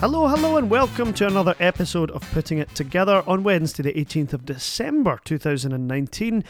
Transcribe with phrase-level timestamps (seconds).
[0.00, 4.34] Hello, hello, and welcome to another episode of Putting It Together on Wednesday, the 18th
[4.34, 6.44] of December 2019.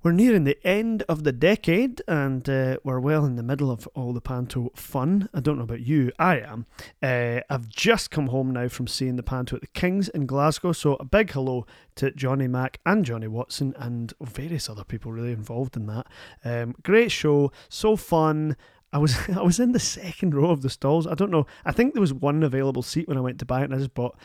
[0.00, 3.88] We're nearing the end of the decade and uh, we're well in the middle of
[3.94, 5.28] all the Panto fun.
[5.34, 6.66] I don't know about you, I am.
[7.02, 10.70] Uh, I've just come home now from seeing the Panto at the Kings in Glasgow,
[10.70, 11.66] so a big hello
[11.96, 16.06] to Johnny Mac and Johnny Watson and various other people really involved in that.
[16.44, 18.56] Um, great show, so fun.
[18.92, 21.06] I was I was in the second row of the stalls.
[21.06, 21.46] I don't know.
[21.64, 23.78] I think there was one available seat when I went to buy it, and I
[23.78, 24.16] just bought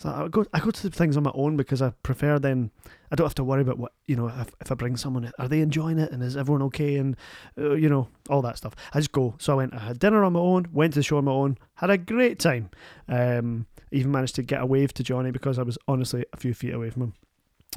[0.00, 2.70] so I go I go to the things on my own because I prefer then
[3.12, 5.46] I don't have to worry about what you know if, if I bring someone are
[5.46, 7.16] they enjoying it and is everyone okay and
[7.58, 8.74] uh, you know all that stuff.
[8.94, 9.34] I just go.
[9.38, 9.74] So I went.
[9.74, 10.68] I had dinner on my own.
[10.72, 11.58] Went to the show on my own.
[11.74, 12.70] Had a great time.
[13.08, 16.54] Um, even managed to get a wave to Johnny because I was honestly a few
[16.54, 17.14] feet away from him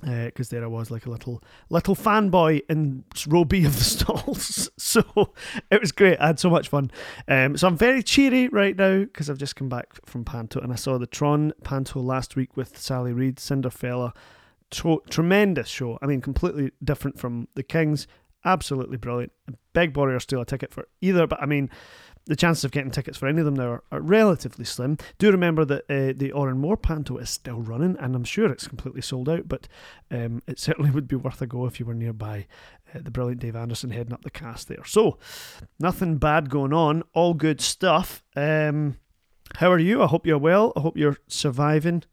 [0.01, 3.83] because uh, there I was like a little little fanboy in row B of the
[3.83, 4.69] stalls.
[4.77, 5.03] so
[5.71, 6.19] it was great.
[6.19, 6.91] I had so much fun.
[7.27, 10.71] Um, so I'm very cheery right now because I've just come back from Panto and
[10.71, 14.13] I saw the Tron Panto last week with Sally Reid, Cinderfella.
[14.71, 15.99] Tro- tremendous show.
[16.01, 18.07] I mean, completely different from the Kings.
[18.43, 19.31] Absolutely brilliant.
[19.73, 21.69] Beg Borrow or steal a ticket for either, but I mean,
[22.25, 24.97] the chances of getting tickets for any of them now are, are relatively slim.
[25.17, 28.67] Do remember that uh, the Òran Mór Panto is still running, and I'm sure it's
[28.67, 29.67] completely sold out, but
[30.09, 32.47] um, it certainly would be worth a go if you were nearby.
[32.93, 34.85] Uh, the brilliant Dave Anderson heading up the cast there.
[34.85, 35.17] So,
[35.79, 38.23] nothing bad going on, all good stuff.
[38.35, 38.97] Um,
[39.55, 40.01] how are you?
[40.01, 40.73] I hope you're well.
[40.75, 42.03] I hope you're surviving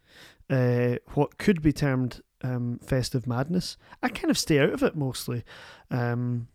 [0.48, 3.76] uh, what could be termed um, festive madness.
[4.02, 5.44] I kind of stay out of it mostly.
[5.90, 6.48] Um,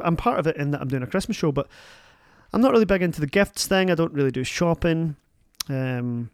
[0.00, 1.68] I'm part of it in that I'm doing a Christmas show, but
[2.56, 3.90] I'm not really big into the gifts thing.
[3.90, 5.16] I don't really do shopping.
[5.68, 6.30] Um,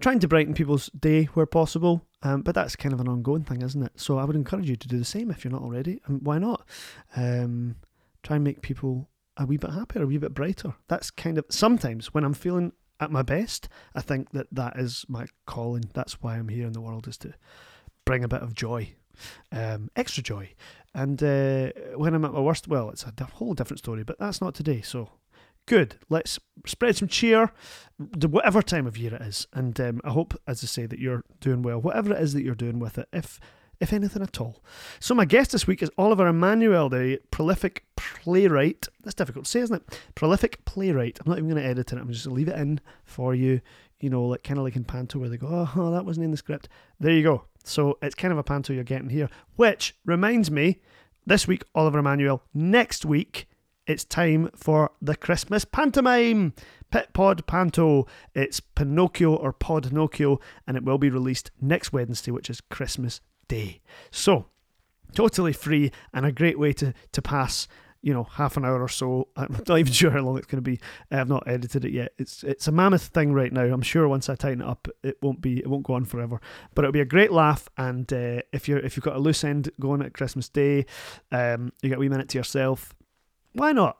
[0.00, 3.60] trying to brighten people's day where possible, um, but that's kind of an ongoing thing,
[3.60, 3.92] isn't it?
[3.96, 6.00] So I would encourage you to do the same if you're not already.
[6.06, 6.66] And why not?
[7.14, 7.76] Um,
[8.22, 10.72] try and make people a wee bit happier, a wee bit brighter.
[10.88, 15.04] That's kind of sometimes when I'm feeling at my best, I think that that is
[15.10, 15.90] my calling.
[15.92, 17.34] That's why I'm here in the world is to
[18.06, 18.94] bring a bit of joy,
[19.52, 20.54] um, extra joy.
[20.94, 24.40] And uh, when I'm at my worst, well, it's a whole different story, but that's
[24.40, 24.80] not today.
[24.80, 25.10] So
[25.68, 25.96] good.
[26.08, 27.52] Let's spread some cheer,
[27.98, 29.46] whatever time of year it is.
[29.52, 32.42] And um, I hope, as I say, that you're doing well, whatever it is that
[32.42, 33.38] you're doing with it, if
[33.80, 34.60] if anything at all.
[34.98, 38.88] So my guest this week is Oliver Emmanuel, the prolific playwright.
[39.04, 40.00] That's difficult to say, isn't it?
[40.16, 41.20] Prolific playwright.
[41.20, 41.98] I'm not even going to edit it.
[41.98, 43.60] I'm just going to leave it in for you.
[44.00, 46.32] You know, like kind of like in Panto where they go, oh, that wasn't in
[46.32, 46.68] the script.
[46.98, 47.44] There you go.
[47.62, 49.28] So it's kind of a Panto you're getting here.
[49.54, 50.80] Which reminds me,
[51.24, 52.42] this week Oliver Emmanuel.
[52.52, 53.46] Next week
[53.88, 56.52] it's time for the Christmas pantomime.
[56.90, 58.06] Pit Pod Panto.
[58.34, 63.80] It's Pinocchio or Podnocchio, and it will be released next Wednesday, which is Christmas Day.
[64.10, 64.46] So,
[65.14, 67.66] totally free and a great way to, to pass
[68.00, 69.28] you know half an hour or so.
[69.36, 70.80] I'm not even sure how long it's going to be.
[71.10, 72.12] I've not edited it yet.
[72.18, 73.64] It's it's a mammoth thing right now.
[73.64, 76.40] I'm sure once I tighten it up, it won't be it won't go on forever.
[76.74, 77.68] But it'll be a great laugh.
[77.78, 80.84] And uh, if you're if you've got a loose end going at Christmas Day,
[81.32, 82.94] um, you get a wee minute to yourself
[83.52, 83.96] why not?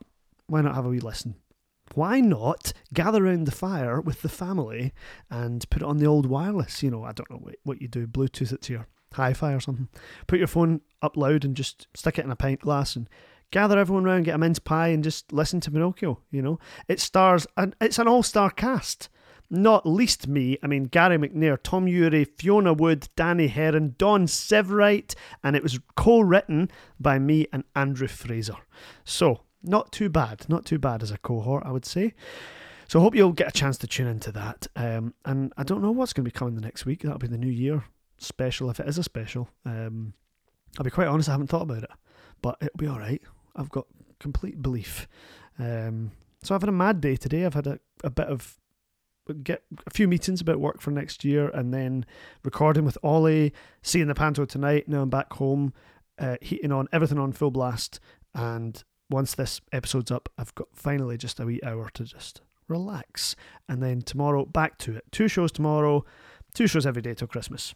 [0.47, 1.36] Why not have a wee listen?
[1.94, 4.92] Why not gather around the fire with the family
[5.31, 6.82] and put it on the old wireless?
[6.82, 9.60] You know, I don't know what you do, Bluetooth it to your hi fi or
[9.60, 9.88] something.
[10.26, 13.08] Put your phone up loud and just stick it in a pint glass and
[13.50, 16.20] gather everyone around, get a mince pie, and just listen to Pinocchio.
[16.31, 19.08] You know, it stars and it's an all star cast.
[19.50, 25.14] Not least me, I mean Gary McNair, Tom Urie, Fiona Wood, Dani Heron, Dawn Sievewright,
[25.42, 26.70] and it was co-written
[27.00, 28.56] by me and Andrew Fraser.
[29.04, 32.12] So not too bad, not too bad as a cohort, I would say.
[32.88, 34.66] So I hope you'll get a chance to tune into that.
[34.76, 37.03] Um, and I don't know what's going to be coming the next week.
[37.03, 37.84] That'll be the New Year
[38.19, 39.48] special, if it is a special.
[39.64, 40.14] Um,
[40.78, 41.91] I'll be quite honest, I haven't thought about it,
[42.42, 43.22] but it'll be all right.
[43.56, 43.87] I've got
[44.20, 45.08] complete belief.
[45.58, 47.44] Um, so I've had a mad day today.
[47.44, 48.58] I've had a, a bit of
[49.34, 52.06] get a few meetings about work for next year and then
[52.44, 53.52] recording with Ollie,
[53.82, 54.88] seeing the panto tonight.
[54.88, 55.72] Now I'm back home,
[56.18, 58.00] uh, heating on everything on full blast.
[58.34, 63.34] And once this episode's up, I've got finally just a wee hour to just relax.
[63.69, 65.04] And then tomorrow, back to it.
[65.10, 66.04] Two shows tomorrow,
[66.54, 67.74] two shows every day till Christmas.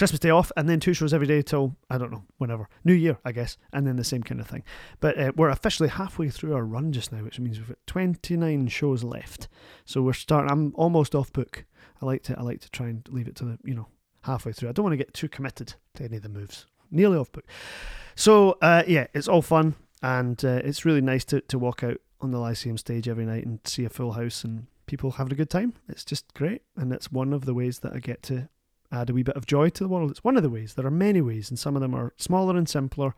[0.00, 2.94] Christmas Day off, and then two shows every day till I don't know whenever New
[2.94, 4.64] Year, I guess, and then the same kind of thing.
[4.98, 8.68] But uh, we're officially halfway through our run just now, which means we've got 29
[8.68, 9.48] shows left.
[9.84, 10.50] So we're starting.
[10.50, 11.66] I'm almost off book.
[12.00, 13.88] I like to I like to try and leave it to the you know
[14.22, 14.70] halfway through.
[14.70, 16.64] I don't want to get too committed to any of the moves.
[16.90, 17.44] Nearly off book.
[18.14, 21.98] So uh, yeah, it's all fun, and uh, it's really nice to to walk out
[22.22, 25.36] on the Lyceum stage every night and see a full house and people having a
[25.36, 25.74] good time.
[25.90, 28.48] It's just great, and it's one of the ways that I get to
[28.92, 30.10] add a wee bit of joy to the world.
[30.10, 30.74] It's one of the ways.
[30.74, 33.14] There are many ways, and some of them are smaller and simpler,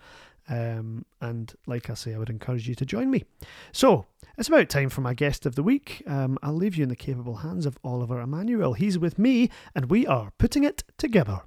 [0.49, 3.25] Um, and like I say, I would encourage you to join me.
[3.71, 6.03] So it's about time for my guest of the week.
[6.07, 8.73] Um, I'll leave you in the capable hands of Oliver Emmanuel.
[8.73, 11.43] He's with me, and we are putting it together.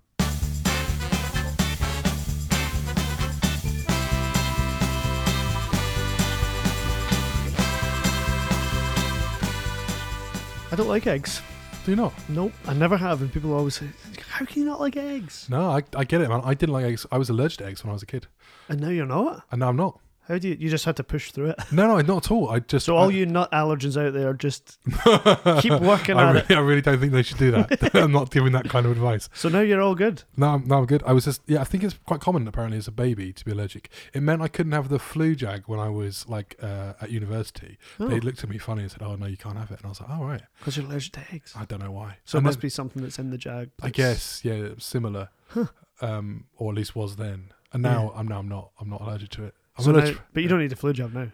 [10.72, 11.42] I don't like eggs.
[11.86, 12.14] Do you not?
[12.30, 13.22] Nope, I never have.
[13.22, 13.88] And people always say,
[14.30, 15.48] How can you not like eggs?
[15.52, 16.42] No, I, I get it, man.
[16.44, 17.06] I didn't like eggs.
[17.12, 18.26] I was allergic to eggs when I was a kid,
[18.70, 19.44] And now you're not?
[19.52, 20.00] and now I'm not.
[20.28, 20.58] How do you?
[20.60, 21.60] You just had to push through it.
[21.72, 22.50] No, no, not at all.
[22.50, 24.80] I just So all I, you nut allergens out there, just
[25.62, 26.52] keep working I at really, it.
[26.58, 27.92] I really don't think they should do that.
[27.96, 29.30] I'm not giving that kind of advice.
[29.34, 30.24] So now you're all good.
[30.36, 31.04] No, I'm, no, I'm good.
[31.06, 31.62] I was just yeah.
[31.62, 33.90] I think it's quite common apparently as a baby to be allergic.
[34.14, 37.78] It meant I couldn't have the flu jag when I was like uh, at university.
[38.00, 39.86] Oh, They looked at me funny and said, "Oh no, you can't have it." And
[39.86, 41.54] I was like, "Oh right." because you're allergic to eggs.
[41.56, 42.18] I don't know why.
[42.26, 43.70] So it must then- be something that's in the jag.
[43.82, 45.66] I guess yeah, similar, Huh.
[46.02, 47.52] um, or at least was then.
[47.74, 48.72] And now I'm now I'm not.
[48.80, 49.54] I'm not allergic to it.
[49.78, 51.28] I'm So now, but you don't need a flu jab now.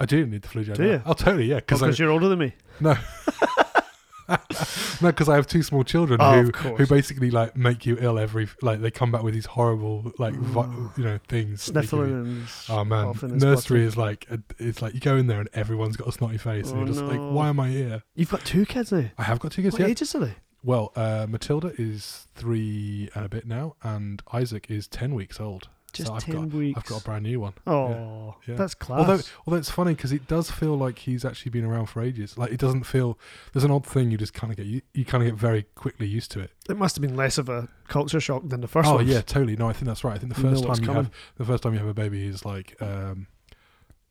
[0.00, 0.76] I do need the flu jab.
[0.76, 0.90] Do now.
[0.90, 1.02] you?
[1.06, 1.44] Oh, totally.
[1.46, 2.54] Yeah, because Because you're older than me.
[2.80, 2.96] no,
[4.28, 4.38] no,
[5.10, 8.48] because I have two small children Oh, who who basically like make you ill every
[8.62, 11.62] like they come back with these horrible like vi- you know things.
[11.62, 15.48] Sniffling and Oh man, nursery is like a, it's like you go in there and
[15.52, 18.02] everyone's got a snotty face and Oh, you're just like, why am I here?
[18.14, 19.10] You've got two kids now.
[19.18, 19.74] I have got two kids.
[19.74, 19.88] What Yeah.
[19.88, 20.34] ages are they?
[20.62, 25.68] Well, uh, Matilda is three and a bit now, and Isaac is ten weeks old.
[25.94, 26.78] Just I've ten got- weeks.
[26.78, 27.54] I've got a brand new one.
[27.66, 28.56] Oh, yeah.
[28.56, 28.98] that's class.
[29.00, 32.36] Although, although it's funny because it does feel like he's actually been around for ages.
[32.36, 33.18] Like it doesn't feel.
[33.52, 34.66] There's an odd thing you just kind of get.
[34.66, 36.50] You, you kind of get very quickly used to it.
[36.68, 39.06] it must have been less of a culture shock than the first oh one.
[39.06, 39.56] yeah, totally.
[39.56, 40.14] No, I think that's right.
[40.14, 41.04] I think the You know first time you coming.
[41.04, 43.26] have the first time you have a baby is like, um,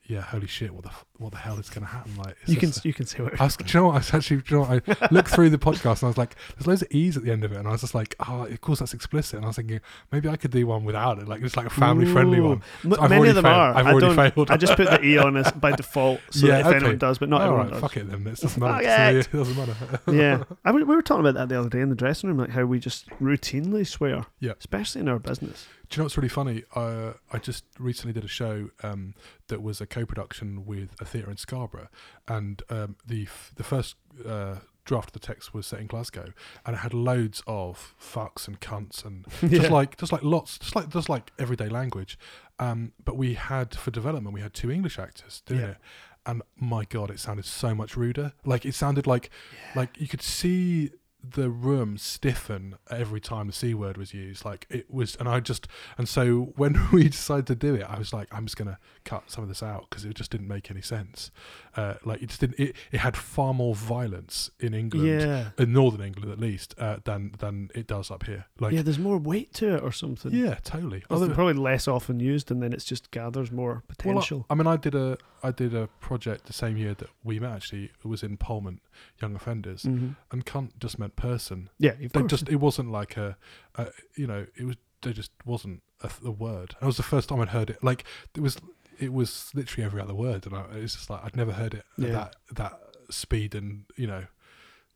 [0.05, 2.15] yeah, holy shit, what the f- what the hell is going to happen?
[2.17, 3.39] Like you can just- you can see what.
[3.39, 3.93] I was, do you know what?
[3.93, 5.01] I was actually, do you know what?
[5.01, 7.31] I looked through the podcast and I was like, there's loads of E's at the
[7.31, 7.57] end of it.
[7.57, 9.37] And I was just like, oh, of course that's explicit.
[9.37, 9.79] And I was thinking,
[10.11, 11.27] maybe I could do one without it.
[11.27, 12.61] Like, it's like a family friendly one.
[12.83, 13.55] So many of them failed.
[13.55, 13.73] are.
[13.75, 14.33] I've I already don't.
[14.33, 14.51] failed.
[14.51, 16.75] I just put the e on by default, so Yeah, that if okay.
[16.77, 17.81] anyone does, but not All everyone right, does.
[17.81, 18.27] fuck it then.
[18.27, 18.83] It doesn't matter.
[18.83, 19.37] So, it.
[19.37, 20.01] doesn't matter.
[20.11, 22.49] yeah, I, we were talking about that the other day in the dressing room, like
[22.49, 24.25] how we just routinely swear.
[24.39, 24.53] Yeah.
[24.59, 25.67] especially in our business.
[25.89, 26.63] Do you know what's really funny?
[26.75, 29.13] Uh, I just recently did a show um,
[29.47, 31.87] that was a co-production with a theatre in Scarborough,
[32.27, 33.95] and um, the f- the first
[34.27, 34.55] uh,
[34.85, 36.33] draft of the text was set in Glasgow,
[36.65, 40.75] and it had loads of fucks and cunts and just like just like lots, just
[40.75, 42.17] like just like everyday language.
[42.59, 45.67] Um, but we had for development, we had two English actors doing Yeah.
[45.69, 45.77] it,
[46.25, 48.33] and my god, it sounded so much ruder.
[48.45, 49.29] Like it sounded like
[49.75, 50.91] like you could see
[51.23, 55.39] the room stiffen every time the c word was used like it was and i
[55.39, 55.67] just
[55.97, 59.23] and so when we decided to do it i was like i'm just gonna cut
[59.27, 61.31] some of this out because it just didn't make any sense
[61.75, 65.73] uh, like it just didn't it, it had far more violence in england yeah, in
[65.73, 68.81] northern england at least uh, than than it does up here like yeah.
[68.81, 70.31] There's more weight to it or something.
[70.31, 74.45] Yeah totally Although- probably less often used, and then it's just gathers more well, potential.
[74.49, 77.39] I, I mean, I did a I did a project the same year that we
[77.39, 77.51] met.
[77.51, 78.79] Actually, it was in Polmont,
[79.21, 81.69] Young Offenders, hmm and cunt just meant person.
[81.79, 82.29] Yeah, of they course.
[82.29, 83.37] just it wasn't like a,
[83.75, 87.27] a you know it was there just wasn't a, a word that was the first
[87.29, 88.05] time i'd heard it like
[88.35, 88.55] it was
[88.99, 91.83] it was literally every other word and I, it's just like i'd never heard it
[91.97, 92.07] Yeah.
[92.07, 92.79] at that that
[93.09, 94.23] speed and you know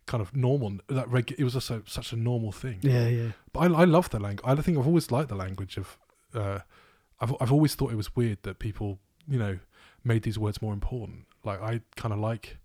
[0.05, 3.31] kind of normal that reg- it was also such a normal thing yeah, yeah.
[3.51, 5.97] but i, I love the language i think i've always liked the language of
[6.33, 6.59] uh
[7.19, 9.59] I've, I've always thought it was weird that people you know
[10.05, 12.59] made these words more important like i kind of like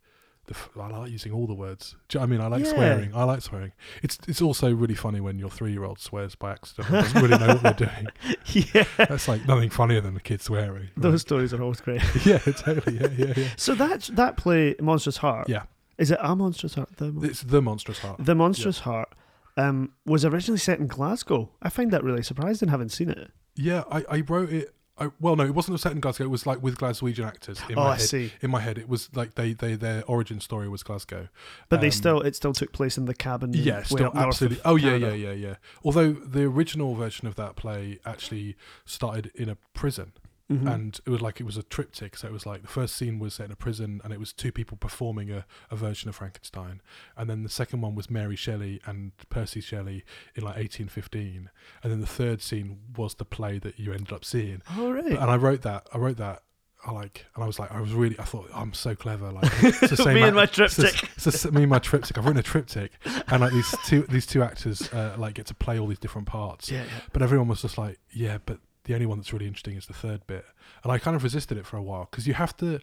[0.46, 1.94] the f- I like using all the words.
[2.12, 2.40] You know I mean?
[2.40, 2.72] I like Yeah.
[2.72, 3.14] swearing.
[3.14, 3.72] I like swearing.
[4.02, 7.22] It's it's also really funny when your three year old swears by accident and doesn't
[7.22, 8.06] really know what they're doing.
[8.75, 8.84] yeah.
[8.96, 10.88] That's like nothing funnier than a kid swearing.
[10.96, 12.02] Those stories are always great.
[12.26, 12.99] Yeah, totally.
[12.99, 13.49] Yeah, yeah, yeah.
[13.56, 15.49] So that that play, Monstrous Heart.
[15.49, 15.62] Yeah.
[15.99, 16.96] Is it a Monstrous Heart?
[16.96, 18.16] The, Mon- It's the monstrous heart.
[18.25, 19.11] the Monstrous Heart
[19.56, 21.50] um, was originally set in Glasgow.
[21.62, 23.30] I find that really surprising, having seen it.
[23.54, 24.75] Yeah, I, I wrote it.
[24.99, 26.25] I, well, no, it wasn't set in Glasgow.
[26.25, 28.00] It was like with Glaswegian actors in oh, my I head.
[28.02, 28.32] see.
[28.42, 31.28] In my head, it was like they, they their origin story was Glasgow.
[31.70, 33.52] But they Um, still, it still took place in the cabin.
[33.54, 34.61] Yeah, still absolutely.
[34.64, 35.16] Oh yeah, Canada.
[35.16, 35.54] yeah, yeah, yeah.
[35.82, 40.12] Although the original version of that play actually started in a prison,
[40.61, 40.73] Mhm.
[40.75, 42.16] and it was like it was a triptych.
[42.16, 44.32] So it was like the first scene was set in a prison, and it was
[44.32, 46.80] two people performing a, a version of Frankenstein,
[47.16, 50.04] and then the second one was Mary Shelley and Percy Shelley
[50.35, 51.50] in like 1815,
[51.82, 54.62] and then the third scene was the play that you ended up seeing.
[54.78, 55.04] All right.
[55.06, 55.87] And I wrote that.
[55.92, 56.42] I wrote that.
[56.85, 59.30] I like, and I was like, I was really, I thought, I'm so clever.
[59.30, 61.09] Like, it's the same Me and my it's triptych.
[61.16, 62.18] it's the- me and my triptych.
[62.18, 62.90] I've written a triptych,
[63.28, 66.26] and like these two, these two actors, uh, like get to play all these different
[66.26, 66.73] parts.
[66.73, 66.90] Yeah, yeah.
[67.12, 69.93] But everyone was just like, yeah, but the only one that's really interesting is the
[69.93, 70.45] third bit.
[70.83, 72.81] And I kind of resisted it for a while because you have to,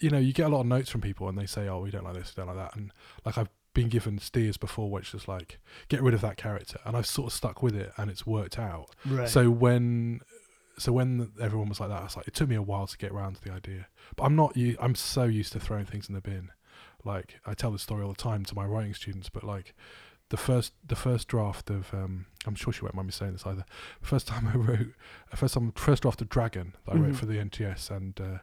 [0.00, 1.90] you know, you get a lot of notes from people and they say, oh, we
[1.90, 2.76] don't like this, we don't like that.
[2.76, 2.92] And
[3.24, 6.78] like I've been given steers before, which is like, get rid of that character.
[6.84, 8.90] And I've sort of stuck with it and it's worked out.
[9.04, 9.28] Right.
[9.28, 10.20] So when
[10.78, 12.98] so when everyone was like that, I was like, it took me a while to
[12.98, 13.86] get around to the idea.
[14.14, 14.56] But I'm not.
[14.78, 16.50] I'm so used to throwing things in the bin.
[17.04, 19.74] Like I tell this story all the time to my writing students, but like
[20.30, 23.46] the first the first draft of um, I'm sure she won't mind me saying this
[23.46, 23.64] either.
[24.02, 24.88] First time I wrote,
[25.32, 27.02] uh, first time first draft of Dragon that I Mhm.
[27.06, 28.38] wrote for the NTS and uh,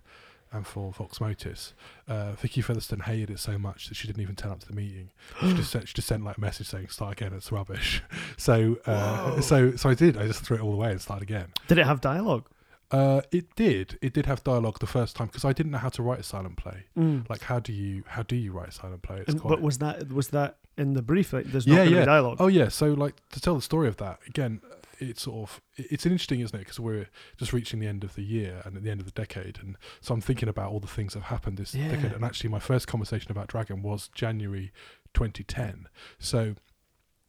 [0.51, 1.73] and for Vox Motus.
[2.07, 4.73] Uh, Vicky Featherstone hated it so much that she didn't even turn up to the
[4.75, 5.09] meeting.
[5.41, 7.33] She just sent she just sent like a message saying start again.
[7.33, 8.03] It's rubbish.
[8.37, 10.17] So uh, so so I did.
[10.17, 11.47] I just threw it all away and started again.
[11.67, 12.45] Did it have dialogue?
[12.93, 13.97] Uh, it did.
[14.01, 16.23] It did have dialogue the first time because I didn't know how to write a
[16.23, 16.85] silent play.
[16.97, 17.27] Mm.
[17.29, 19.17] Like, how do you how do you write a silent play?
[19.21, 19.49] It's And- quite.
[19.49, 21.33] but was that was that in the brief?
[21.33, 21.99] Like, there's Yeah, not yeah.
[22.01, 22.37] be dialogue.
[22.39, 22.69] oh yeah.
[22.69, 24.61] So like to tell the story of that again,
[24.99, 26.59] it's sort of it's interesting, isn't it?
[26.59, 27.07] Because we're
[27.37, 29.75] just reaching the end of the year and at the end of the decade, and
[29.99, 31.89] so I'm thinking about all the things that have happened this Yeah.
[31.89, 32.11] decade.
[32.13, 34.71] And actually, my first conversation about Dragon was January
[35.15, 35.87] 2010.
[36.19, 36.55] So,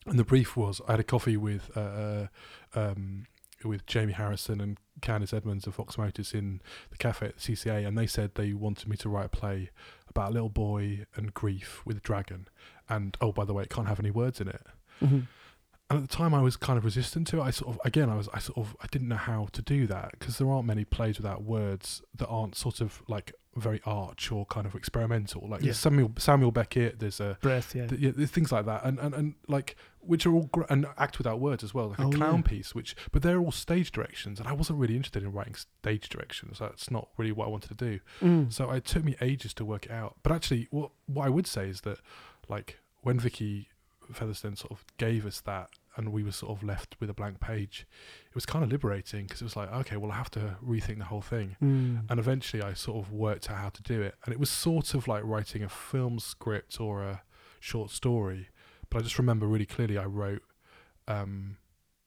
[0.06, 2.26] and the brief was I had a coffee with uh, uh,
[2.74, 3.26] um,
[3.64, 7.86] with Jamie Harrison and Candice Edmunds of Vox Motus in the cafe at the CCA,
[7.86, 9.70] and they said they wanted me to write a play
[10.08, 12.48] about a little boy and grief with a dragon.
[12.88, 14.62] And oh, by the way, it can't have any words in it.
[15.02, 15.26] Mhm.
[15.90, 17.42] And at the time, I was kind of resistant to it.
[17.42, 19.86] I sort of, again, I was, I sort of, I didn't know how to do
[19.88, 24.32] that because there aren't many plays without words that aren't sort of like very arch
[24.32, 25.46] or kind of experimental.
[25.46, 25.66] Like Yeah.
[25.66, 27.86] there's Samuel Samuel Beckett, there's a Breath, yeah.
[27.86, 30.86] th- yeah, there's things like that, and, and and like which are all gr- and
[30.96, 32.42] act without words as well, like Oh, a clown yeah.
[32.50, 32.74] piece.
[32.74, 36.58] Which, but they're all stage directions, and I wasn't really interested in writing stage directions.
[36.60, 38.00] That's not really what I wanted to do.
[38.22, 38.50] Mm.
[38.52, 40.16] So it took me ages to work it out.
[40.22, 41.98] But actually, what what I would say is that,
[42.48, 43.68] like, when Vicky
[44.12, 47.40] Featherstone sort of gave us that, and we were sort of left with a blank
[47.40, 47.86] page,
[48.28, 50.98] it was kind of liberating because it was like, okay, well, I have to rethink
[50.98, 51.56] the whole thing.
[51.62, 52.02] Mm.
[52.08, 54.94] And eventually, I sort of worked out how to do it, and it was sort
[54.94, 57.22] of like writing a film script or a
[57.60, 58.48] short story.
[58.90, 60.42] But I just remember really clearly, I wrote,
[61.08, 61.56] um,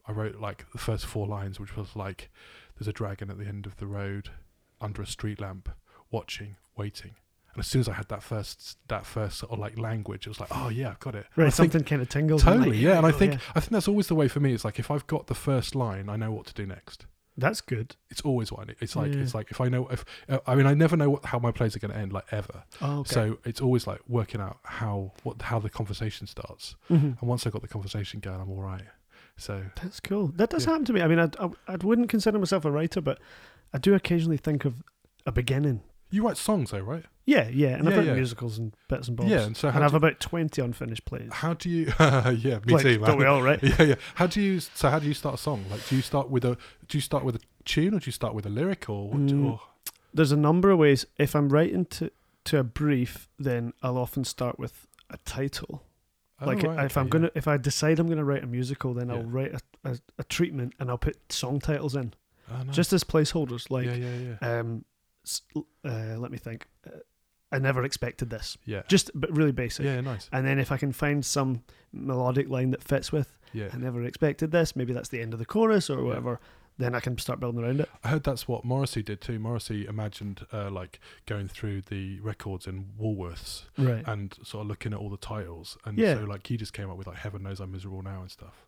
[0.05, 2.29] I wrote like the first four lines, which was like,
[2.77, 4.31] "There's a dragon at the end of the road,
[4.79, 5.69] under a street lamp,
[6.11, 7.15] watching, waiting."
[7.57, 10.29] And as soon as I had that first, that first sort of like language, it
[10.29, 12.43] was like, "Oh yeah, I've got it." Right, I think- something kind of tingles.
[12.43, 12.97] Totally, like, yeah.
[12.97, 13.39] And I oh, think yeah.
[13.55, 14.53] I think that's always the way for me.
[14.53, 17.07] It's like if I've got the first line, I know what to do next
[17.39, 17.95] that's good.
[18.09, 18.73] it's always one.
[18.79, 19.21] It's like Yeah.
[19.21, 21.51] it's like if I know if uh, I mean I never know what, how my
[21.51, 22.63] plays are going to end like ever.
[22.81, 23.13] Oh, okay.
[23.13, 26.75] So it's always like working out how what how the conversation starts.
[26.89, 27.19] Mhm.
[27.19, 28.81] And once I got the conversation going, I'm all right.
[29.37, 30.29] So That's cool.
[30.35, 30.71] That does Yeah.
[30.71, 31.01] happen to me.
[31.01, 33.19] I mean, I, I, I wouldn't consider myself a writer, but
[33.71, 34.81] I do occasionally think of
[35.27, 35.81] a beginning.
[36.09, 37.03] You write songs though, right?
[37.25, 37.69] Yeah, yeah.
[37.75, 38.13] And I've Yeah, written yeah.
[38.15, 39.29] musicals and bits and bobs.
[39.29, 39.41] Yeah.
[39.41, 41.29] And so and how I've do, about 20 unfinished plays.
[41.31, 41.91] how do you?
[41.99, 43.61] yeah, me like, too, Don't we all, right?
[43.63, 43.95] Yeah, yeah.
[44.15, 44.59] How do you?
[44.61, 45.65] So how do you start a song?
[45.69, 48.11] Like, do you start with a do you start with a tune or do you
[48.13, 49.19] start with a lyric or what?
[49.19, 49.45] Mm.
[49.51, 49.61] Or,
[50.13, 51.05] There's a number of ways.
[51.17, 52.11] If I'm writing to,
[52.45, 55.83] to a brief, then I'll often start with a title.
[56.41, 57.11] oh, like right, if okay, I'm yeah.
[57.11, 59.23] gonna, if I decide I'm gonna write a musical, then I'll Yeah.
[59.27, 62.13] write a, a, a treatment and I'll put song titles in
[62.49, 62.73] Oh, nice.
[62.75, 63.69] just as placeholders.
[63.69, 64.85] Like, yeah, yeah, yeah, um,
[65.55, 66.67] uh, let me think.
[66.85, 66.99] Uh,
[67.51, 68.57] I never expected this.
[68.65, 68.81] yeah.
[68.89, 69.85] Just, but really basic.
[69.85, 70.29] yeah, nice.
[70.33, 73.69] And then if I can find some melodic line that fits with, Yeah.
[73.73, 74.75] I never expected this.
[74.75, 76.03] Maybe that's the end of the chorus or Yeah.
[76.07, 76.39] whatever.
[76.77, 77.89] Then I can start building around it.
[78.03, 79.39] I heard that's what Morrissey did too.
[79.39, 84.03] Morrissey imagined uh, like going through the records in Woolworths Right.
[84.05, 86.15] and sort of looking at all the titles, and Yeah.
[86.15, 88.67] so like he just came up with like "Heaven Knows I'm Miserable Now" and stuff.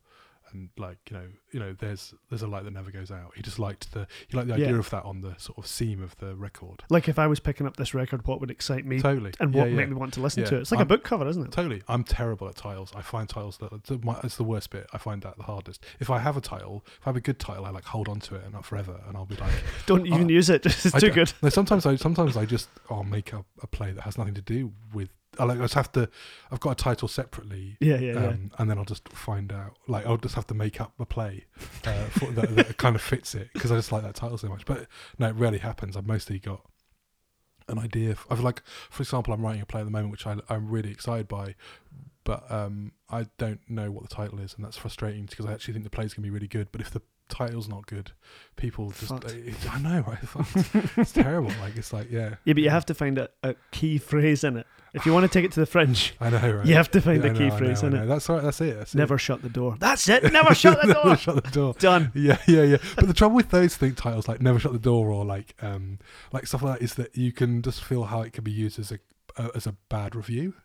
[0.53, 3.31] And like you know, you know, there's there's a light that never goes out.
[3.35, 4.79] He just liked the he liked the idea Yeah.
[4.79, 6.83] of that on the sort of seam of the record.
[6.89, 9.69] Like if I was picking up this record, what would excite me Totally, and what
[9.69, 9.75] yeah.
[9.75, 10.49] make me want to listen Yeah.
[10.49, 10.61] to it?
[10.61, 11.51] It's like a I'm- book cover, isn't it?
[11.51, 12.91] Totally, I'm terrible at titles.
[12.95, 14.87] I find titles that my, that's the worst bit.
[14.93, 15.83] I find that the hardest.
[15.99, 18.19] If I have a title, if I have a good title, I like hold on
[18.21, 19.51] to it and not forever, and I'll be like,
[19.85, 20.65] Don't oh, even I- use it.
[20.89, 21.33] It's I too good.
[21.41, 24.41] No, sometimes I sometimes I just I'll make up a play that has nothing to
[24.41, 25.09] do with.
[25.37, 26.09] I like I just have to.
[26.51, 28.27] I've got a title separately, Yeah, yeah, yeah.
[28.29, 29.77] um, and then I'll just find out.
[29.87, 31.45] Like I'll just have to make up a play
[31.85, 34.47] uh, for, that, that kind of fits it because I just like that title so
[34.49, 34.65] much.
[34.65, 35.95] But no, it rarely happens.
[35.95, 36.65] I've mostly got
[37.67, 38.11] an idea.
[38.11, 40.67] Of, I've like, for example, I'm writing a play at the moment which I, I'm
[40.67, 41.55] really excited by,
[42.23, 45.73] but um, I don't know what the title is, and that's frustrating because I actually
[45.73, 46.69] think the play's gonna be really good.
[46.71, 48.11] But if the title's not good,
[48.57, 49.33] people just Fucked.
[49.71, 50.19] I know, right?
[50.19, 50.97] Fucked.
[50.97, 51.51] it's terrible.
[51.61, 54.57] Like it's like yeah, yeah, but you have to find a, a key phrase in
[54.57, 54.67] it.
[54.91, 56.65] If you want to take it to the fringe, I know, right?
[56.65, 58.05] you have to find Yeah, a I key know, I phrase know, in I it.
[58.07, 58.41] That's right.
[58.41, 58.75] That's it.
[58.75, 59.19] That's Never it.
[59.19, 59.75] shut the door.
[59.79, 60.23] That's it.
[60.33, 61.15] Never shut the Never door.
[61.17, 61.73] shut the door.
[61.77, 62.11] Done.
[62.15, 62.77] Yeah, yeah, yeah.
[62.95, 65.99] But the trouble with those thing titles, like "Never Shut the Door" or like, um,
[66.33, 68.79] like stuff like that, is that you can just feel how it can be used
[68.79, 68.97] as a
[69.37, 70.55] uh, as a bad review.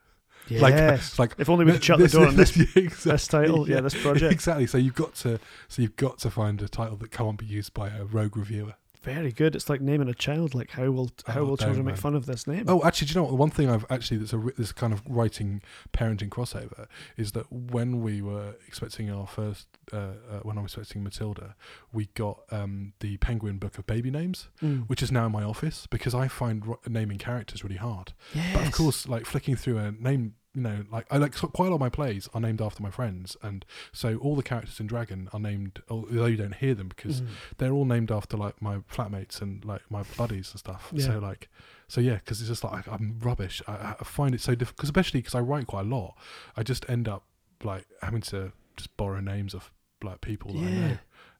[0.49, 1.19] Yes.
[1.19, 3.13] Like, like if only we could shut the door on this, yeah, exactly.
[3.13, 3.69] this title.
[3.69, 4.33] Yeah, this project.
[4.33, 4.67] Exactly.
[4.67, 7.75] So you've got to so you've got to find a title that can't be used
[7.75, 8.75] by a rogue reviewer.
[9.05, 9.55] Very good.
[9.55, 10.55] It's like naming a child.
[10.55, 12.65] Like how will how Oh, will children don't, make fun of this name?
[12.67, 13.31] Oh, actually, do you know what?
[13.31, 17.51] The one thing I've actually that's a this kind of writing parenting crossover is that
[17.53, 21.55] when we were expecting our first, uh, uh, when I was expecting Matilda,
[21.93, 24.89] we got um, the Penguin Book of Baby Names, Mm.
[24.89, 28.13] which is now in my office because I find naming characters really hard.
[28.35, 28.57] yes.
[28.57, 31.67] But of course, like flicking through a name, you know, like I like so quite
[31.67, 34.79] a lot of my plays are named after my friends, and so all the characters
[34.81, 37.27] in Dragon are named, although you don't hear them because Mm.
[37.59, 40.91] they're all named after like my flatmates and like my buddies and stuff.
[40.95, 41.07] Yeah.
[41.07, 41.49] So like,
[41.89, 43.61] so yeah, because it's just like I'm rubbish.
[43.67, 46.17] I, I find it so difficult, cause especially because I write quite a lot.
[46.57, 47.25] I just end up
[47.63, 50.97] like having to just borrow names of like people that I Yeah.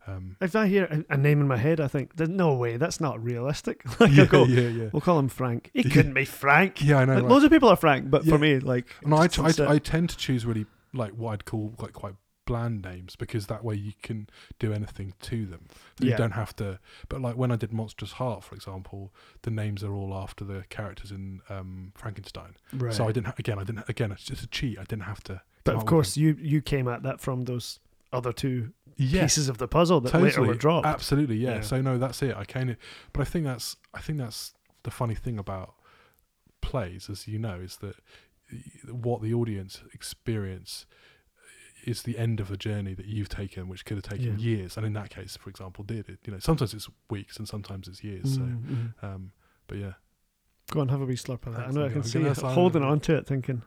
[0.07, 3.01] Um, If I hear a, name in my head, I think, "There's no way, that's
[3.01, 3.83] not realistic.
[4.01, 5.71] like I yeah, go, yeah, yeah, we'll call him Frank.
[5.73, 6.83] He couldn't be Frank.
[6.83, 6.99] yeah.
[6.99, 7.15] I know.
[7.15, 7.31] Like, right?
[7.31, 9.79] Loads of people are Frank, but for me, like, No, I, t- I, a- I
[9.79, 12.15] tend to choose really like what I'd call like quite
[12.47, 15.67] bland names because that way you can do anything to them.
[15.99, 16.17] You Yeah.
[16.19, 16.79] don't have to.
[17.09, 19.11] But like when I did Monstrous Heart, for example,
[19.43, 22.57] the names are all after the characters in um, Frankenstein.
[22.75, 22.93] right.
[22.93, 23.29] So I didn't.
[23.29, 23.89] Ha- again, I didn't.
[23.89, 24.79] Again, it's just a cheat.
[24.79, 25.41] I didn't have to.
[25.65, 27.81] but of course, you you came at that from those
[28.13, 28.73] other two.
[28.97, 30.87] Yeah, pieces of the puzzle that totally, later were dropped.
[30.87, 31.57] Absolutely, yeah.
[31.57, 31.61] Yeah.
[31.61, 32.37] So no, that's it.
[32.37, 32.77] I kind of.
[33.13, 33.77] But I think that's.
[33.93, 35.75] I think that's the funny thing about
[36.61, 37.97] plays, as you know, is that
[38.91, 40.87] what the audience experience
[41.87, 44.57] is the end of a journey that you've taken, which could have taken Yeah.
[44.57, 46.21] years, and in that case, for example, did it?
[46.25, 48.39] You know, sometimes it's weeks and sometimes it's years.
[48.39, 48.95] Mm, mm.
[49.01, 49.33] So, um,
[49.67, 49.93] but yeah,
[50.71, 51.69] Go on, have a wee slurp of that.
[51.69, 53.63] I know I can see you holding on to it, thinking,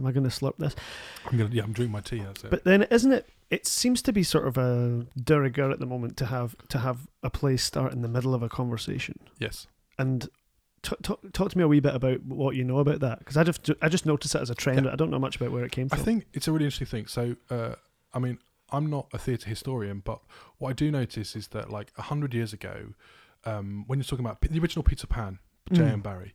[0.00, 0.74] "Am I going to slurp this?"
[1.26, 1.50] I'm gonna.
[1.52, 2.20] Yeah, I'm drinking my tea.
[2.20, 2.50] That's it.
[2.50, 3.28] But then, isn't it?
[3.50, 6.78] It seems to be sort of a de rigueur at the moment to have to
[6.78, 9.18] have a play start in the middle of a conversation.
[9.38, 9.66] yes.
[9.98, 10.28] And
[10.82, 13.36] t- talk talk to me a wee bit about what you know about that, because
[13.36, 14.86] I just I just noticed it as a trend.
[14.86, 14.92] Yeah.
[14.92, 16.00] I don't know much about where it came from.
[16.00, 17.06] I think it's a really interesting thing.
[17.06, 17.74] So, uh,
[18.14, 18.38] I mean,
[18.70, 20.20] I'm not a theatre historian, but
[20.58, 22.94] what I do notice is that, like, a hundred years ago,
[23.44, 25.38] um, when you're talking about the original Peter Pan,
[25.72, 25.82] J.
[25.82, 26.02] Mm.
[26.02, 26.34] Barrie,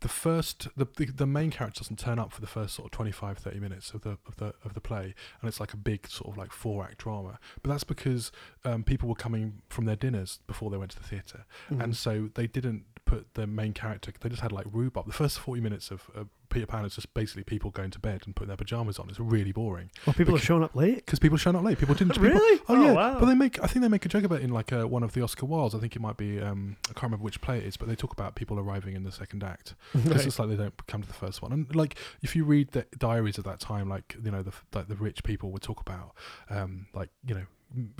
[0.00, 2.90] the first, the, the the main character doesn't turn up for the first sort of
[2.92, 6.06] 25, 30 minutes of the of the of the play, and it's like a big
[6.08, 7.38] sort of like four act drama.
[7.62, 8.30] But that's because
[8.64, 11.82] um, people were coming from their dinners before they went to the theatre, Mm.
[11.82, 14.12] and so they didn't put the main character.
[14.20, 15.06] They just had like rhubarb.
[15.06, 18.22] The first forty minutes of uh, Peter Pan is just basically people going to bed
[18.26, 19.08] and putting their pajamas on.
[19.08, 20.96] It's really boring well, people are because- showing up late.
[20.96, 21.78] because people showing up late.
[21.78, 22.12] People didn't.
[22.14, 22.60] People, really?
[22.68, 23.18] oh, yeah, wow.
[23.18, 23.62] but they make.
[23.62, 25.46] I think they make a joke about it in like uh, one of the Oscar
[25.46, 25.74] Wildes.
[25.74, 26.40] I think it might be.
[26.40, 29.04] Um, I can't remember which play it is, but they talk about people arriving in
[29.04, 30.26] the second act because Right.
[30.26, 31.52] it's like they don't come to the first one.
[31.52, 34.88] And like if you read the diaries of that time, like you know the like
[34.88, 36.14] the rich people would talk about,
[36.50, 37.46] um, like you know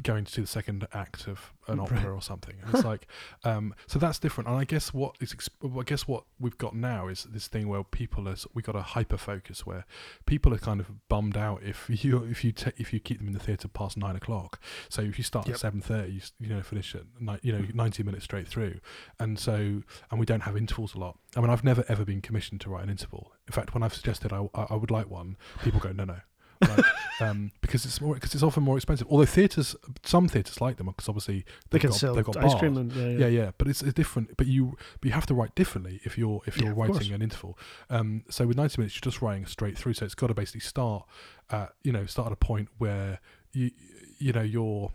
[0.03, 2.07] going to see the second act of an opera Right.
[2.07, 2.55] or something.
[2.65, 3.07] And it's like,
[3.45, 4.49] um, so that's different.
[4.49, 7.83] And I guess what is, I guess what we've got now is this thing where
[7.85, 9.85] people are, we got a hyper focus where
[10.27, 13.27] people are kind of bummed out if you if you ta if you keep them
[13.29, 14.61] in the theatre past nine o'clock.
[14.89, 15.55] So if you start Yep.
[15.55, 18.81] at seven thirty, you, you know finish at ni- you know ninety minutes straight through,
[19.19, 21.19] and so and we don't have intervals a lot.
[21.37, 23.33] I mean, I've never ever been commissioned to write an interval.
[23.47, 26.17] In fact, when I've suggested I, I, I would like one, people go no no.
[26.61, 26.85] Like,
[27.21, 29.07] um, because it's more because it's often more expensive.
[29.11, 32.37] Although theatres, some theatres like them because obviously they they've can got, sell they've got
[32.39, 32.55] ice bars.
[32.61, 33.19] cream and yeah, yeah.
[33.19, 34.37] Yeah, yeah, but it's, it's different.
[34.37, 37.23] But you but you have to write differently if you're if you're of writing an
[37.23, 37.59] interval.
[37.91, 39.95] Um, so with ninety minutes, you're just writing straight through.
[39.95, 41.05] So it's got to basically start
[41.51, 43.21] at you know start at a point where
[43.53, 43.71] you
[44.19, 44.93] you know you're.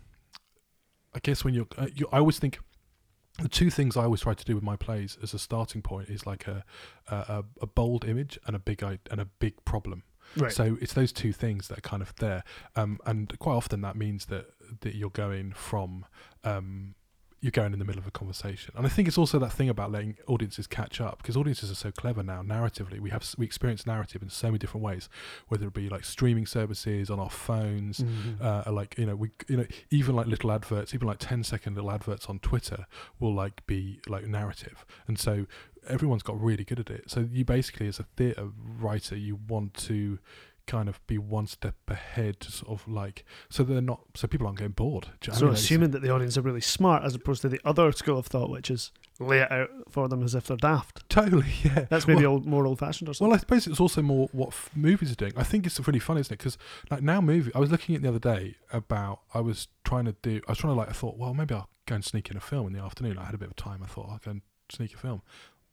[1.14, 2.58] I guess when you're, uh, you, I always think
[3.38, 6.08] the two things I always try to do with my plays as a starting point
[6.08, 6.64] is like a
[7.08, 10.04] a, a- a bold image and a big and a big problem.
[10.36, 10.52] Right.
[10.52, 12.42] So it's those two things that are kind of there,
[12.76, 14.46] um, and quite often that means that
[14.80, 16.06] that you're going from
[16.44, 16.94] um,
[17.40, 19.68] you're going in the middle of a conversation, and I think it's also that thing
[19.68, 22.40] about letting audiences catch up because audiences are so clever now.
[22.40, 25.08] Narratively, we have we experience narrative in so many different ways,
[25.48, 28.40] whether it be like streaming services on our phones, Mhm.
[28.40, 31.74] uh, like you know we you know even like little adverts even like 10 second
[31.74, 32.86] little adverts on twitter
[33.18, 35.46] will like be like narrative and so
[35.88, 39.74] everyone's got really good at it so you basically as a theatre writer you want
[39.74, 40.18] to
[40.64, 44.58] kind of be one step ahead sort of like so they're not so people aren't
[44.58, 45.54] getting bored you know so I mean?
[45.54, 48.48] Assuming that the audience are really smart, as opposed to the other school of thought,
[48.48, 51.02] which is lay it out for them as if they're daft.
[51.08, 53.28] totally yeah That's maybe Well- old, more old-fashioned or something.
[53.30, 55.32] Well, I suppose it's also more what f- movies are doing.
[55.36, 56.38] I think it's really fun, isn't it?
[56.38, 56.56] Because
[56.92, 57.50] like now, movie.
[57.56, 59.22] I was looking at the other day about.
[59.34, 60.40] I was trying to do.
[60.46, 60.88] I was trying to like.
[60.88, 63.18] I thought, well, maybe I'll go and sneak in a film in the afternoon.
[63.18, 63.80] I had a bit of time.
[63.82, 65.22] I thought I'll go and sneak a film.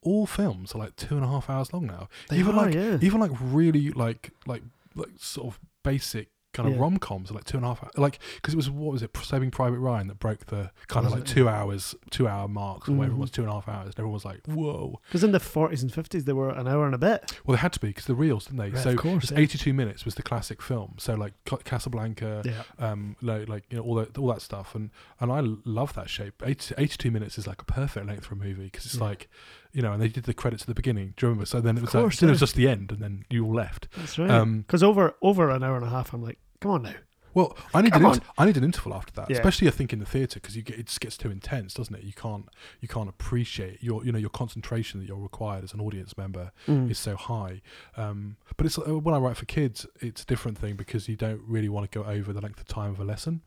[0.01, 2.07] All films are like two and a half hours long now.
[2.29, 2.97] They even are, like yeah.
[3.01, 4.63] even like really like like
[4.95, 6.81] like sort of basic kind of Yeah.
[6.81, 7.91] rom coms, like two and a half, hours.
[7.95, 11.11] like because it was what was it, Saving Private Ryan that broke the kind of
[11.11, 11.27] like it?
[11.27, 13.19] two hours, two hour marks, or whatever it Mhm.
[13.19, 13.85] was, two and a half hours.
[13.87, 14.99] And everyone was like, whoa.
[15.07, 17.37] Because in the 40s and 50s, they were an hour and a bit.
[17.45, 18.71] Well, they had to be because the reels, didn't they?
[18.71, 19.37] Right, so of course, yeah.
[19.37, 20.95] 82 minutes was the classic film.
[20.97, 21.33] So like
[21.65, 22.63] Casablanca, Yeah.
[22.79, 26.09] um, like, like you know all that all that stuff, and and I love that
[26.09, 26.41] shape.
[26.43, 29.03] 80, 82 minutes is like a perfect length for a movie because it's Yeah.
[29.03, 29.29] like,
[29.71, 31.13] you know, and they did the credits at the beginning.
[31.17, 31.45] Do you remember?
[31.45, 33.45] So then it was course, like, then it was just the end, and then you
[33.45, 33.87] all left.
[33.97, 34.29] That's right.
[34.29, 36.93] Um, Because over over an hour and a half, I'm like, come on now.
[37.33, 39.37] Well, I need Come an inter- I need an interval after that, Yeah.
[39.37, 41.93] especially I think in the theatre because you get it just gets too intense, doesn't
[41.95, 42.03] it?
[42.03, 42.47] You can't
[42.81, 46.51] you can't appreciate your you know your concentration that you're required as an audience member
[46.67, 46.89] Mm.
[46.89, 47.61] is so high.
[47.97, 51.15] Um, but it's uh, when I write for kids, it's a different thing because you
[51.15, 53.41] don't really want to go over the length of time of a lesson.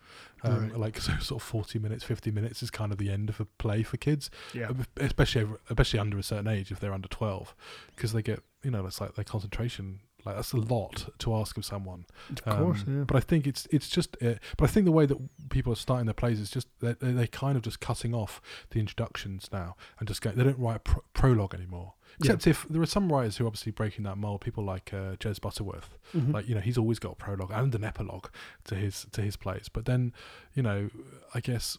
[0.45, 0.79] Um, Right.
[0.79, 3.45] Like so, sort of forty minutes, fifty minutes is kind of the end of a
[3.45, 4.71] play for kids, Yeah.
[4.71, 7.55] uh, especially over, especially under a certain age if they're under twelve,
[7.95, 10.01] because they get you know it's like their concentration.
[10.25, 12.07] Like that's a lot to ask of someone.
[12.47, 13.05] Of course, Um, yeah.
[13.05, 14.17] But I think it's it's just.
[14.23, 15.19] Uh, but I think the way that
[15.51, 18.41] people are starting their plays is just they're, they're they're kind of just cutting off
[18.71, 20.31] the introductions now and just go.
[20.31, 21.95] They don't write a pro- prologue anymore.
[22.19, 22.33] Yeah.
[22.35, 24.43] Except if there are some writers who are obviously breaking that mold.
[24.43, 25.97] People like uh, Jez Butterworth.
[26.15, 26.33] Mhm.
[26.35, 28.27] Like you know, he's always got a prologue and an epilogue
[28.65, 29.69] to his to his plays.
[29.73, 30.13] But then,
[30.55, 30.91] you know,
[31.35, 31.79] I guess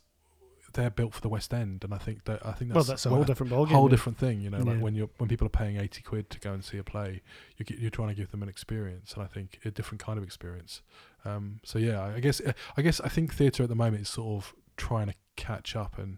[0.73, 3.05] they're built for the West End, and I think that I think that's well, that's
[3.05, 3.71] a whole well, different ballgame.
[3.71, 4.41] whole different thing.
[4.41, 4.81] You know, like Yeah.
[4.81, 7.21] when you're when people are paying eighty quid to go and see a play,
[7.57, 10.17] you get, you're trying to give them an experience, and I think a different kind
[10.17, 10.81] of experience.
[11.25, 12.41] Um, so yeah, I I guess
[12.77, 15.97] I guess I think theatre at the moment is sort of trying to catch up
[15.97, 16.17] and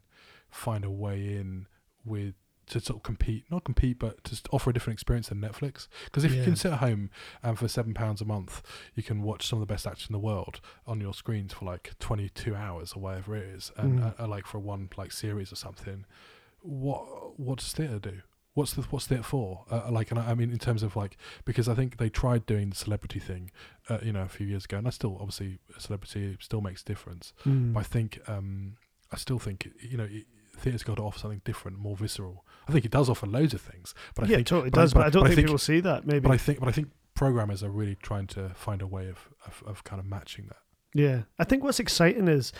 [0.50, 1.68] find a way in
[2.06, 2.36] with
[2.67, 5.88] to sort of compete, not compete, but to offer a different experience than Netflix.
[6.06, 7.10] Because if you can sit at home
[7.43, 8.62] and for seven pounds a month,
[8.95, 11.65] you can watch some of the best actors in the world on your screens for
[11.65, 14.19] like twenty two hours or whatever it is, and Mm.
[14.19, 16.06] uh, uh, like for one like series or something.
[16.62, 18.21] What what does theatre do?
[18.54, 19.65] What's the what's theatre for?
[19.69, 22.45] Uh, like, and I, I mean, in terms of like, because I think they tried
[22.45, 23.51] doing the celebrity thing,
[23.89, 26.82] uh, you know, a few years ago, and I still obviously a celebrity still makes
[26.82, 27.34] a difference.
[27.45, 27.73] Mm.
[27.73, 28.78] But I think um,
[29.12, 30.25] I still think you know it-
[30.56, 32.46] theatre's got to offer something different, more visceral.
[32.68, 34.80] I think it does offer loads of things, but I yeah, think it totally but
[34.80, 36.06] I- does, but, but- I don't but I think, think- people see that.
[36.08, 36.20] Maybe.
[36.22, 39.30] but I think but I think programmers are really trying to find a way of
[39.46, 40.58] of, of kind of matching that.
[40.94, 42.54] Yeah, I think what's exciting is,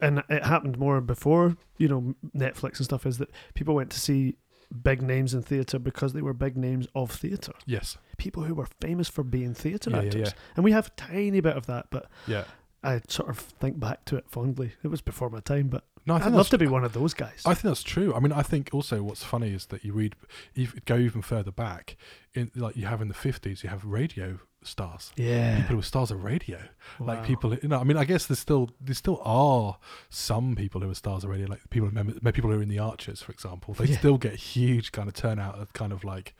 [0.00, 4.00] and it happened more before you know Netflix and stuff, is that people went to
[4.00, 4.36] see
[4.82, 7.52] big names in theatre because they were big names of theatre.
[7.66, 7.98] Yes.
[8.18, 10.40] People who were famous for being theatre Yeah, yeah, actors, yeah.
[10.56, 12.44] and we have a tiny bit of that, but Yeah.
[12.82, 14.72] I sort of think back to it fondly.
[14.82, 17.14] It was before my time, but No, I I'd love to be one of those
[17.14, 17.42] guys.
[17.44, 18.14] I think that's true.
[18.14, 20.14] I mean, I think also what's funny is that you read,
[20.54, 21.96] if go even further back,
[22.34, 25.12] in like you have in the fifties, you have radio stars.
[25.16, 26.58] yeah, People who were stars of radio,
[27.00, 27.54] like people.
[27.54, 30.94] You know, I mean, I guess there's still there still are some people who are
[30.94, 33.74] stars of radio, like people remember people who are in the Archers, for example.
[33.74, 33.98] They Yeah.
[33.98, 36.34] still get huge kind of turnout of kind of like.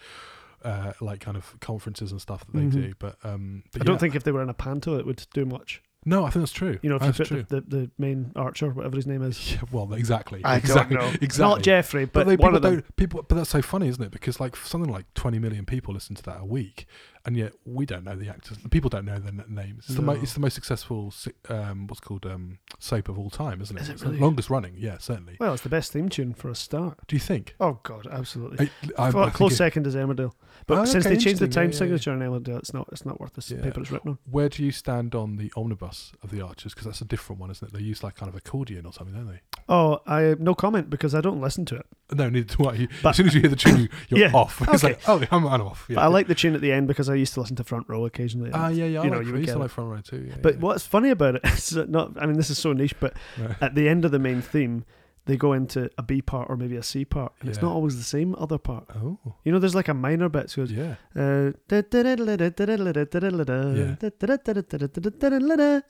[0.64, 2.72] Uh, like kind of conferences and stuff that they Mhm.
[2.72, 3.98] do, but um, but I don't yeah.
[3.98, 5.81] think if they were in a panto, it would do much.
[6.09, 6.79] No, I think that's true.
[6.83, 7.45] You know, if that's you true.
[7.45, 9.53] put the, the, the main archer, whatever his name is.
[9.55, 10.40] yeah, well, exactly.
[10.45, 10.97] I exactly.
[10.97, 11.19] don't know.
[11.21, 11.45] Exactly.
[11.45, 12.85] Not Jeffrey, but, But, they, one people of them.
[12.97, 14.12] People, but that's so funny, isn't it?
[14.12, 16.87] Because like something like twenty million people listen to that a week,
[17.27, 18.57] and yet we don't know the actors.
[18.71, 19.85] People don't know their n- names.
[19.87, 21.12] It's the, mo- it's the most successful,
[21.49, 23.81] um, what's called um, soap of all time, isn't it?
[23.83, 24.17] Is it It's really?
[24.17, 24.75] the longest running.
[24.79, 25.37] Yeah, certainly.
[25.41, 26.99] Well, it's the best theme tune for a start.
[27.09, 27.55] Do you think?
[27.61, 28.71] Oh God, absolutely.
[28.97, 30.33] I, I, I close it- second is Emmerdale,
[30.67, 31.79] but Oh, since okay, they changed the time Yeah, yeah, yeah.
[31.79, 33.62] signature in Emmerdale, it's not it's not worth the Yeah.
[33.62, 34.19] paper it's written on.
[34.31, 36.73] Where do you stand on the omnibus of the Archers?
[36.75, 37.73] Because that's a different one, isn't it?
[37.75, 39.41] They use like kind of accordion or something, don't they?
[39.69, 41.87] Oh, I no comment because I don't listen to it.
[42.12, 42.87] No, neither do I.
[43.03, 44.61] But- as soon as you hear the tune, you, you're Yeah, off.
[44.73, 44.95] It's okay.
[44.95, 45.87] like, oh, I'm, I'm off.
[45.88, 45.97] Yeah.
[45.97, 47.88] But I like the tune at the end because I used to listen to Front
[47.88, 48.51] Row occasionally.
[48.55, 49.01] Ah, yeah, yeah.
[49.01, 50.27] I you know, like, you I would used to get like front row too.
[50.29, 50.61] Yeah, But yeah.
[50.61, 52.12] what's funny about it is not.
[52.21, 53.55] I mean, this is so niche, but No.
[53.61, 54.85] at the end of the main theme,
[55.27, 57.97] they go into a B part or maybe a C part, and it's not always
[57.97, 58.87] the same other part.
[58.95, 60.51] Oh, You know, there's like a minor bit.
[60.51, 60.95] So goes, yeah.
[61.15, 61.83] uh, and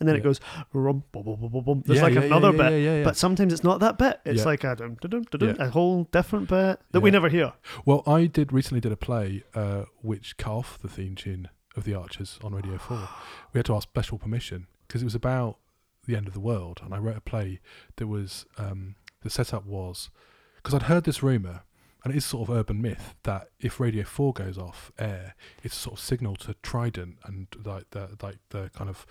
[0.00, 0.14] then Yeah.
[0.14, 0.40] it goes.
[0.72, 3.04] There's Yeah, like yeah, another yeah, bit, yeah, yeah, yeah.
[3.04, 4.20] but sometimes it's not that bit.
[4.24, 4.44] It's Yeah.
[4.46, 5.66] like a, dum, dum, dum, dum, Yeah.
[5.66, 7.12] a whole different bit that we Yeah.
[7.12, 7.52] never hear.
[7.84, 11.84] well, I did recently did a play uh, which cut off the theme tune of
[11.84, 13.08] the Archers on Radio Four.
[13.52, 15.58] We had to ask special permission because it was about
[16.06, 17.60] the end of the world, and I wrote a play
[17.96, 18.94] that was um,
[19.26, 20.08] the setup was
[20.56, 21.62] because I'd heard this rumor.
[22.04, 25.34] And it is sort of urban myth that if Radio Four goes off air,
[25.64, 29.04] it's a sort of signal to Trident and like the like the kind of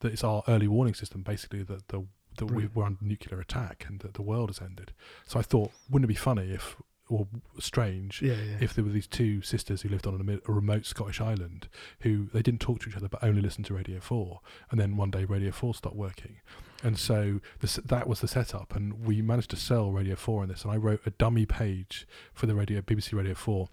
[0.00, 2.04] that it's our early warning system, basically that the
[2.36, 4.92] that we, we're under nuclear attack and that the world has ended.
[5.26, 6.76] So I thought, wouldn't it be funny if,
[7.08, 7.26] or
[7.58, 8.56] strange, Yeah, yeah.
[8.60, 10.14] if there were these two sisters who lived on
[10.46, 11.68] a, a remote Scottish island
[12.00, 14.96] who they didn't talk to each other but only listened to Radio 4 and then
[14.96, 16.36] one day Radio 4 stopped working
[16.82, 20.48] and so this, that was the setup and we managed to sell Radio 4 in
[20.48, 23.68] this and I wrote a dummy page for the radio BBC Radio 4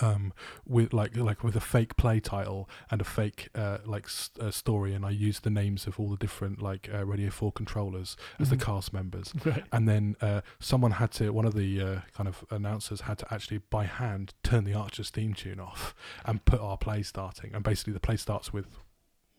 [0.00, 0.32] um,
[0.66, 4.06] with like like with a fake play title and a fake uh, like
[4.40, 7.52] uh, story, and I used the names of all the different like uh, Radio Four
[7.52, 8.50] controllers as Mhm.
[8.58, 9.62] the cast members, Right.
[9.72, 13.32] and then uh, someone had to one of the uh, kind of announcers had to
[13.32, 17.62] actually by hand turn the Archer's theme tune off and put our play starting, and
[17.62, 18.66] basically the play starts with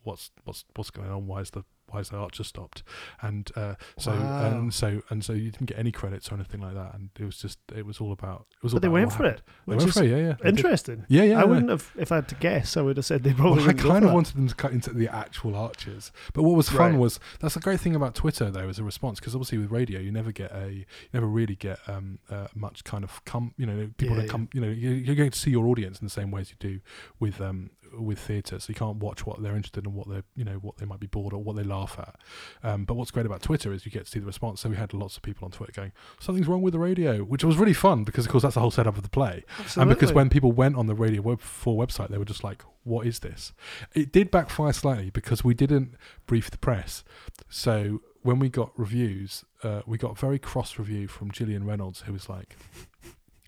[0.04, 2.84] what's what's what's going on, why is the why is the Archer stopped,
[3.22, 4.48] and uh, so Wow.
[4.48, 7.24] and so and so you didn't get any credits or anything like that, and it
[7.26, 9.40] was just it was all about it was all But they about went for happened.
[9.40, 10.34] it, They went for it, yeah, yeah.
[10.42, 10.58] they did.
[10.58, 11.06] interesting.
[11.08, 11.38] Yeah, yeah.
[11.38, 11.48] I no.
[11.48, 13.74] wouldn't have, if I had to guess, I would have said they probably Well, I
[13.74, 17.00] kind of wanted them to cut into the actual archers, but what was fun Right.
[17.00, 20.00] was that's the great thing about Twitter though as a response because obviously with radio
[20.00, 23.66] you never get a you never really get um uh, much kind of come you
[23.66, 26.06] know people Yeah, that come you know you- you're going to see your audience in
[26.06, 26.80] the same way as you do
[27.20, 30.44] with um with theatre so you can't watch what they're interested in what they're you
[30.44, 32.16] know what they might be bored or what they laugh at
[32.64, 34.76] um but what's great about Twitter is you get to see the response so we
[34.76, 37.74] had lots of people on Twitter going something's wrong with the radio which was really
[37.74, 39.44] fun because of course that's the whole setup of the play
[39.78, 42.64] and because when people went on the Radio Web 4 website, they were just like,
[42.84, 43.54] what is this?
[43.94, 45.96] It did backfire slightly because we didn't
[46.26, 47.04] brief the press.
[47.50, 52.02] So when we got reviews, uh, we got a very cross review from Gillian Reynolds,
[52.02, 52.58] who was like,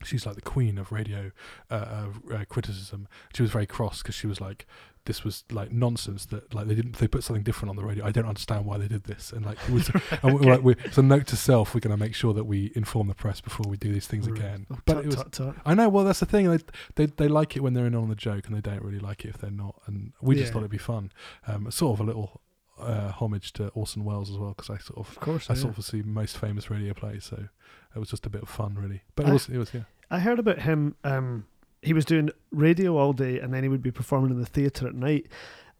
[0.03, 1.31] she's like the queen of radio
[1.71, 3.07] uh, uh, criticism.
[3.36, 4.65] She was very cross because she was like,
[5.05, 8.05] this was like nonsense that like they didn't they put something different on the radio.
[8.05, 9.31] I don't understand why they did this.
[9.31, 9.89] And like it was,
[10.21, 10.49] and we, Okay.
[10.49, 13.15] like we, so note to self, we're going to make sure that we inform the
[13.15, 14.38] press before we do these things Right.
[14.39, 14.67] again.
[14.69, 15.55] Oh, But tut, it was tut, tut.
[15.65, 15.88] I know.
[15.88, 16.49] Well, that's the thing.
[16.51, 16.60] They,
[16.95, 19.23] they they like it when they're in on the joke, and they don't really like
[19.23, 19.75] it if they're not.
[19.88, 21.12] And we just thought it'd be fun.
[21.47, 22.41] Um, sort of a little
[22.80, 25.48] uh, homage to Orson Welles as well, because I sort of Of course.
[25.48, 25.68] that's yeah.
[25.70, 27.20] obviously most famous radio play.
[27.20, 27.48] So
[27.96, 29.02] it was just a bit of fun, really.
[29.16, 29.82] But it I- was it was yeah.
[30.10, 30.96] I heard about him.
[31.04, 31.46] Um,
[31.82, 34.88] he was doing radio all day, and then he would be performing in the theatre
[34.88, 35.28] at night.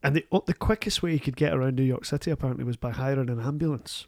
[0.04, 2.92] And the the quickest way he could get around New York City apparently was by
[2.92, 4.06] hiring an ambulance.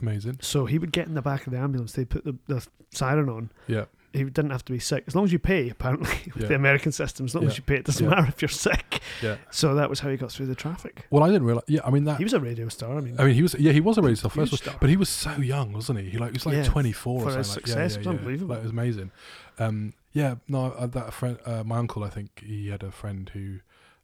[0.00, 0.38] Amazing.
[0.42, 1.92] So he would get in the back of the ambulance.
[1.92, 3.50] They put the, the siren on.
[3.66, 3.86] Yeah.
[4.18, 5.70] He didn't have to be sick as long as you pay.
[5.70, 6.48] Apparently, with Yeah.
[6.48, 7.50] the American system, as long Yeah.
[7.50, 8.10] as you pay, it doesn't Yeah.
[8.10, 9.00] matter if you're sick.
[9.22, 9.36] Yeah.
[9.50, 11.06] So that was how he got through the traffic.
[11.10, 11.64] Well, I didn't realize.
[11.68, 12.18] Yeah, I mean that.
[12.18, 12.96] He was a radio star.
[12.96, 13.54] I mean, I mean, he was.
[13.58, 14.76] Yeah, he was a radio star first, star.
[14.80, 16.10] but he was so young, wasn't he?
[16.10, 17.62] He like he was like Yeah, twenty four for or his something.
[17.62, 18.12] like, yeah, success, was yeah.
[18.12, 18.50] unbelievable.
[18.54, 19.10] Like, it was amazing.
[19.58, 23.30] Um, yeah, no, uh, that friend, uh, my uncle, I think he had a friend
[23.34, 23.58] who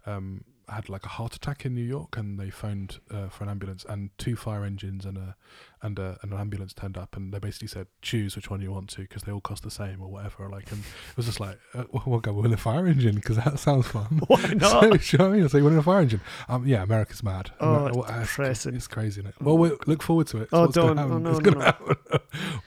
[0.06, 3.50] um, had like a heart attack in New York, and they phoned uh, for an
[3.50, 5.36] ambulance, and two fire engines and a
[5.82, 8.72] and a, and an ambulance turned up, and they basically said choose which one you
[8.72, 10.48] want to because they all cost the same or whatever.
[10.48, 13.58] Like, and it was just like uh, we'll go with a fire engine because that
[13.58, 14.22] sounds fun.
[14.26, 14.82] why not?
[14.82, 15.48] do you know what I mean?
[15.48, 17.50] Say, "Well, in a fire engine." Um, yeah, America's mad.
[17.60, 18.74] Oh, Amer- it's depressing.
[18.74, 19.34] it's crazy, isn't it?
[19.42, 20.42] Well, we look forward to it.
[20.42, 20.98] It's Oh, don't.
[20.98, 21.96] Oh, no, no, happen.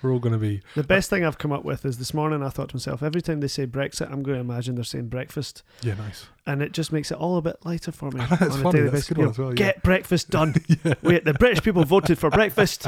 [0.01, 0.61] We're all going to be.
[0.75, 3.21] The best thing I've come up with is this morning I thought to myself, every
[3.21, 5.63] time they say Brexit, I'm going to imagine they're saying breakfast.
[5.81, 6.27] Yeah, nice.
[6.45, 8.23] And it just makes it all a bit lighter for me.
[8.23, 9.55] It's on a funny, daily that's good one as well, yeah.
[9.55, 10.55] Get breakfast done.
[11.01, 12.87] Wait, the British people voted for breakfast.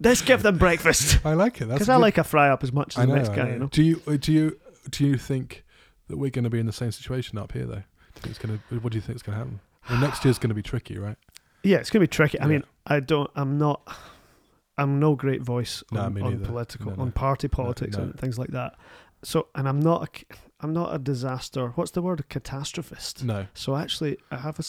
[0.00, 1.20] Let's give them breakfast.
[1.24, 1.68] I like it.
[1.68, 3.66] Because I like a fry up as much as I the next guy, you know.
[3.66, 4.58] Do you uh, do you
[4.90, 5.64] do you think
[6.08, 7.74] that we're going to be in the same situation up here though?
[7.74, 8.78] Do you think it's going to?
[8.80, 9.60] What do you think is going to happen?
[9.88, 11.16] Well, next year's going to be tricky, right?
[11.62, 12.38] Yeah, it's going to be tricky.
[12.40, 12.48] I Yeah.
[12.50, 13.86] mean, I don't, I'm not,
[14.76, 17.02] I'm no great voice No, on, political, No, no.
[17.02, 18.74] on party politics and things like that.
[19.22, 21.68] So, and I'm not, a, I'm not a disaster.
[21.76, 22.20] What's the word?
[22.20, 23.22] A catastrophist.
[23.22, 23.46] No.
[23.54, 24.64] So actually, I have a.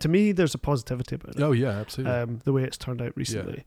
[0.00, 1.42] To me, there's a positivity about it.
[1.42, 2.14] Oh yeah, absolutely.
[2.14, 3.64] um, the way it's turned out recently.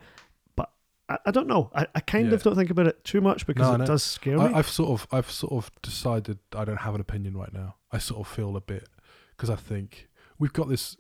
[1.11, 1.69] I, I don't know.
[1.75, 2.33] I, I kind Yeah.
[2.35, 4.45] of don't think about it too much because No, it does scare me.
[4.45, 7.75] I, I've sort of I've sort of decided I don't have an opinion right now.
[7.91, 8.87] I sort of feel a bit
[9.31, 10.97] because I think we've got this.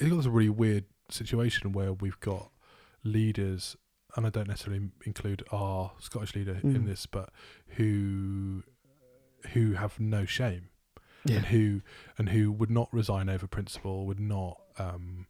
[0.00, 2.50] It's got this really weird situation where we've got
[3.04, 3.76] leaders,
[4.16, 6.86] and I don't necessarily include our Scottish leader in Mm.
[6.86, 7.30] this, but
[7.76, 8.62] who
[9.52, 10.70] who have no shame
[11.26, 11.36] yeah.
[11.36, 11.82] and who
[12.18, 15.26] and who would not resign over principle, would not um,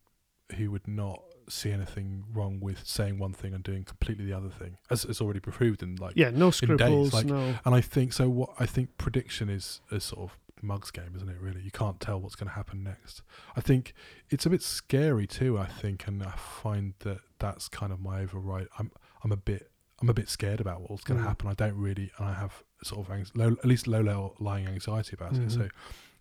[0.56, 4.48] who would not see anything wrong with saying one thing and doing completely the other
[4.50, 7.54] thing, as it's already proved in like yeah, no scruples, like- no.
[7.64, 8.28] and I think so.
[8.28, 11.36] What I think prediction is a sort of mug's game, isn't it?
[11.40, 13.22] Really, you can't tell what's going to happen next.
[13.56, 13.92] I think
[14.30, 15.58] it's a bit scary too.
[15.58, 18.68] I think, and I find that that's kind of my override.
[18.78, 18.90] I'm
[19.22, 21.28] I'm a bit I'm a bit scared about what's going to Mm.
[21.28, 21.48] happen.
[21.48, 24.66] I don't really, and I have sort of anx- low, at least low level lying
[24.66, 25.40] anxiety about it.
[25.48, 25.52] Mhm.
[25.52, 25.68] So.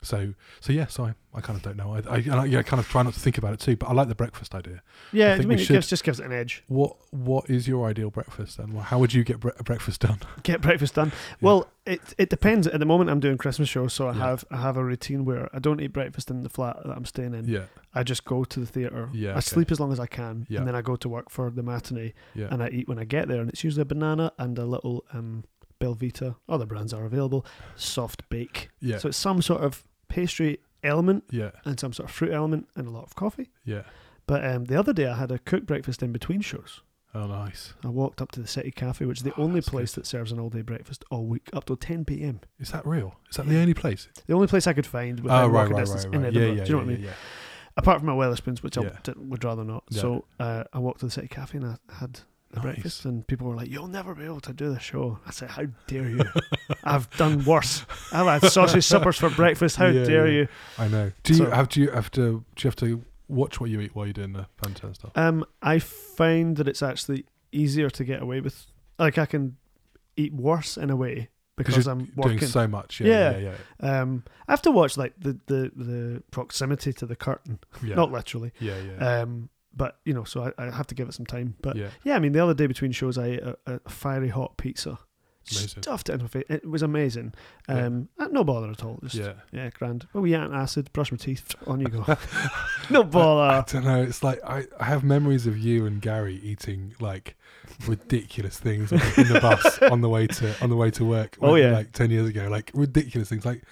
[0.03, 1.95] So, so yeah, so I, I kind of don't know.
[1.95, 3.75] I, I, and I yeah, kind of try not to think about it too.
[3.75, 4.81] But I like the breakfast idea.
[5.11, 6.63] Yeah, I I, mean, it should- gives, just gives it an edge.
[6.67, 8.69] What, what is your ideal breakfast then?
[8.75, 10.19] How would you get bre- breakfast done?
[10.43, 11.11] Get breakfast done.
[11.41, 12.67] Well, it it depends.
[12.67, 14.19] At the moment, I'm doing Christmas shows, so I Yeah.
[14.29, 17.05] have I have a routine where I don't eat breakfast in the flat that I'm
[17.05, 17.45] staying in.
[17.45, 19.09] Yeah, I just go to the theatre.
[19.13, 19.41] Yeah, I okay.
[19.41, 20.59] sleep as long as I can, Yeah.
[20.59, 23.03] and then I go to work for the matinee, yeah, and I eat when I
[23.05, 23.41] get there.
[23.41, 25.43] And it's usually a banana and a little um,
[25.79, 26.35] Belvita.
[26.47, 27.45] Other brands are available.
[27.75, 28.69] Soft bake.
[28.79, 29.83] yeah, So it's some sort of
[30.15, 33.49] pastry element yeah, and some sort of fruit element and a lot of coffee.
[33.65, 33.83] yeah.
[34.25, 36.81] But um, the other day I had a cooked breakfast in between shows.
[37.15, 37.73] Oh, nice.
[37.83, 40.03] I walked up to the City Cafe, which is the Oh, only place good.
[40.03, 42.39] that serves an all day breakfast all week up till 10 p.m.
[42.57, 43.15] Is that real?
[43.29, 44.07] Is that the only place?
[44.27, 46.25] The only place I could find within Oh, right, walking right, distance right, in.
[46.25, 46.41] Edinburgh.
[46.41, 47.05] Yeah, yeah, Do you know yeah, what I mean?
[47.05, 47.13] yeah,
[47.77, 49.13] Apart from my Wetherspoons, which I Yeah.
[49.17, 49.83] would rather not.
[49.89, 50.01] Yeah.
[50.01, 52.21] So uh, I walked to the City Cafe and I had
[52.53, 52.63] the Nice.
[52.63, 55.49] breakfast, and people were like, "You'll never be able to do the show." I said,
[55.51, 56.21] "How dare you?
[56.83, 57.85] I've done worse.
[58.11, 59.75] I've had sausage suppers for breakfast.
[59.77, 60.33] How Yeah, dare yeah.
[60.41, 61.11] you?" I know.
[61.23, 62.21] Do you So- have do you have to
[62.55, 65.11] do you have to watch what you eat while you're doing the Pantone stuff?
[65.15, 68.67] Um, I find that it's actually easier to get away with.
[68.99, 69.57] Like I can
[70.15, 72.37] eat worse in a way because I'm working.
[72.39, 72.99] Doing so much.
[72.99, 73.37] Yeah, Yeah.
[73.37, 74.01] yeah, yeah.
[74.01, 77.95] um, I have to watch like the the the proximity to the curtain, yeah.
[77.95, 78.51] not literally.
[78.59, 81.55] yeah, yeah, Um, but you know, so I, I have to give it some time.
[81.61, 81.89] But yeah.
[82.03, 84.99] yeah, I mean, the other day between shows, I ate a, a fiery hot pizza.
[85.51, 85.83] Amazing.
[85.83, 86.45] Stuffed it in my face.
[86.47, 87.33] It was amazing.
[87.67, 88.99] Um, uh, no bother at all.
[89.03, 89.33] Just Yeah.
[89.51, 90.07] yeah, grand.
[90.15, 90.91] Oh yeah, an acid.
[90.93, 91.53] Brush my teeth.
[91.67, 92.05] On you go.
[92.89, 93.41] no bother.
[93.41, 93.73] I bother.
[93.73, 94.01] don't know.
[94.03, 97.35] It's like I, I have memories of you and Gary eating like
[97.87, 101.37] ridiculous things in the bus on the way to on the way to work.
[101.41, 101.73] Oh, yeah.
[101.73, 103.45] like ten years ago, like ridiculous things.
[103.45, 103.63] Like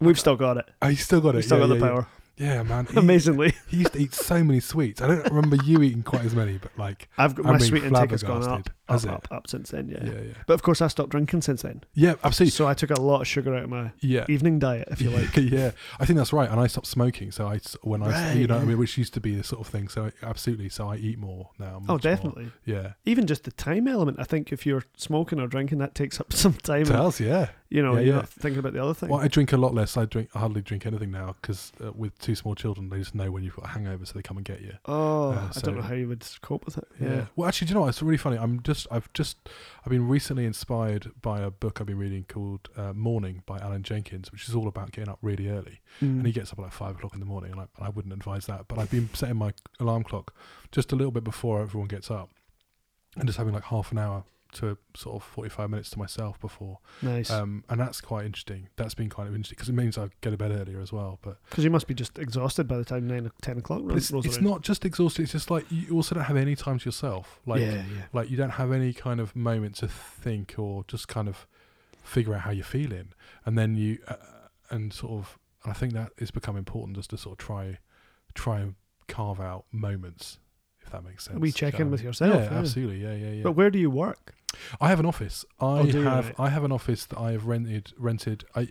[0.00, 0.68] We've still got it.
[0.82, 1.34] oh, you still got it.
[1.36, 1.90] We've still yeah, got yeah, the yeah.
[1.92, 2.06] power.
[2.40, 2.86] Yeah, man.
[2.86, 5.02] He, Amazingly, he used to eat so many sweets.
[5.02, 8.10] I don't remember you eating quite as many, but like I've got my sweet intake
[8.12, 9.10] has gone up, up, it?
[9.10, 9.88] up, up since then.
[9.88, 10.04] Yeah.
[10.04, 11.82] yeah, yeah, But of course, I stopped drinking since then.
[11.94, 12.14] yeah.
[12.24, 12.50] Absolutely.
[12.50, 14.26] So I took a lot of sugar out of my Yeah.
[14.28, 15.36] evening diet, if you like.
[15.36, 16.50] yeah, I think that's right.
[16.50, 18.98] And I stopped smoking, so I when I Right, you know what I mean, which
[18.98, 19.88] used to be the sort of thing.
[19.88, 21.76] So absolutely, so I eat more now.
[21.76, 21.98] Oh, much more.
[21.98, 22.50] definitely.
[22.64, 24.18] Yeah, Even just the time element.
[24.20, 26.80] I think if you're smoking or drinking, that takes up some time.
[26.82, 27.20] and, tells.
[27.20, 27.50] Yeah.
[27.68, 28.20] you know, Yeah, you're yeah.
[28.20, 29.08] not thinking about the other thing.
[29.08, 29.96] Well, I drink a lot less.
[29.96, 30.30] I drink.
[30.34, 33.42] I hardly drink anything now because uh, with two small children, they just know when
[33.44, 34.72] you've got a hangover, so they come and get you.
[34.86, 36.84] oh, Uh, I don't know how you would cope with it.
[37.00, 37.08] Yeah.
[37.08, 37.24] Yeah.
[37.36, 37.88] Well, actually, do you know what?
[37.88, 38.36] It's really funny.
[38.38, 38.79] I'm just.
[38.90, 39.48] I've just.
[39.84, 43.82] I've been recently inspired by a book I've been reading called uh, Morning by Allan
[43.82, 45.80] Jenkins, which is all about getting up really early.
[46.00, 46.18] Mm.
[46.18, 47.88] and he gets up at like five o'clock in the morning, and I, and I
[47.88, 48.68] wouldn't advise that.
[48.68, 50.34] But I've been setting my alarm clock
[50.72, 52.30] just a little bit before everyone gets up,
[53.16, 56.78] and just having like half an hour to sort of forty-five minutes to myself before,
[57.02, 57.30] nice.
[57.30, 58.68] um, and that's quite interesting.
[58.76, 61.18] That's been kind of interesting because it means I go to bed earlier as well.
[61.22, 63.96] But, Because you must be just exhausted by the time nine or ten o'clock rolls,
[63.96, 66.78] it's, rolls it's not just exhausted, It's just like you also don't have any time
[66.78, 67.40] to yourself.
[67.46, 67.82] Like yeah, yeah.
[68.12, 71.46] like you don't have any kind of moment to think or just kind of
[72.02, 73.08] figure out how you're feeling
[73.44, 74.16] and then you uh,
[74.70, 77.78] and sort of i think that is become important just to sort of try
[78.34, 78.74] try and
[79.06, 80.38] carve out moments
[80.82, 82.58] if that makes sense We check in with yourself, yeah, yeah.
[82.58, 84.34] absolutely yeah yeah yeah But where do you work?
[84.80, 86.34] I have an office i Oh, have Right.
[86.38, 88.68] i have an office that i have rented rented i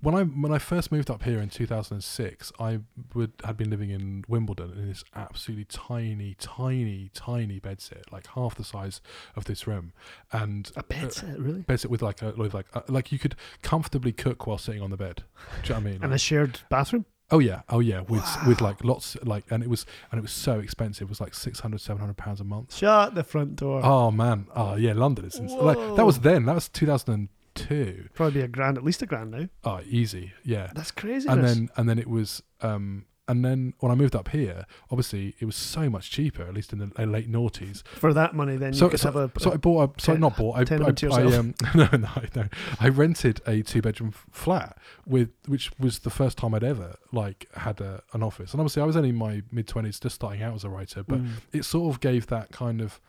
[0.00, 2.80] when I when I first moved up here in 2006, I
[3.14, 8.54] would had been living in Wimbledon in this absolutely tiny, tiny, tiny bedsit, like half
[8.54, 9.00] the size
[9.36, 9.92] of this room,
[10.32, 11.62] and A bed uh, set, really?
[11.62, 14.90] bedsit with like a with like uh, like you could comfortably cook while sitting on
[14.90, 15.22] the bed.
[15.62, 16.04] Do you know what I mean?
[16.04, 17.06] And a shared bathroom?
[17.34, 20.32] Oh yeah, oh yeah, with with like lots like and it was and it was
[20.32, 21.06] so expensive.
[21.08, 22.74] It was like 600 700 pounds a month.
[22.74, 23.80] Shut the front door.
[23.84, 26.46] Oh man, oh yeah, London is ins- like that was then.
[26.46, 28.08] That was 2002.
[28.14, 29.48] Probably a grand, at least a grand now.
[29.64, 30.70] Oh, easy, yeah.
[30.74, 31.28] That's crazy.
[31.28, 35.34] and then and then it was um and then when I moved up here, obviously
[35.40, 37.82] it was so much cheaper, at least in the late noughties.
[37.86, 39.40] for that money, then you So, could so, have a.
[39.40, 41.98] so I bought a sorry ten- not bought I I, I um no no
[42.36, 42.44] no
[42.80, 47.48] I rented a two bedroom flat with which was the first time I'd ever like
[47.56, 50.42] had a, an office and obviously I was only in my mid twenties just starting
[50.42, 51.28] out as a writer but Mm.
[51.52, 53.00] it sort of gave that kind of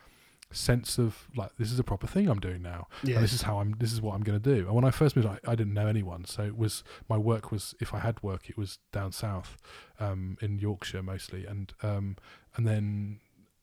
[0.52, 3.16] sense of like this is a proper thing I'm doing now yeah.
[3.16, 4.66] and this is how I'm this is what I'm going to do.
[4.66, 7.50] And when I first moved, I, I didn't know anyone, so it was my work
[7.50, 9.56] was if I had work, it was down south,
[9.98, 12.16] um, in Yorkshire mostly, and um,
[12.56, 13.20] and then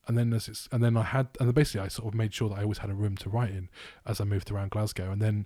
[0.08, 2.50] and then as it's and then I had and basically I sort of made sure
[2.50, 3.70] that I always had a room to write in
[4.06, 5.46] as I moved around Glasgow, and then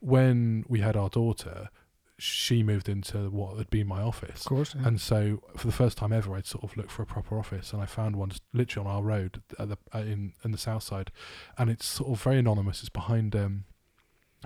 [0.00, 1.70] when we had our daughter,
[2.18, 4.40] she moved into what had been my office.
[4.40, 4.74] of course.
[4.74, 4.86] yeah.
[4.88, 7.72] And so, for the first time ever, I'd sort of looked for a proper office,
[7.72, 10.58] and I found one just literally on our road at the, uh, in in the
[10.58, 11.10] south side,
[11.56, 12.80] and it's sort of very anonymous.
[12.80, 13.64] It's behind um,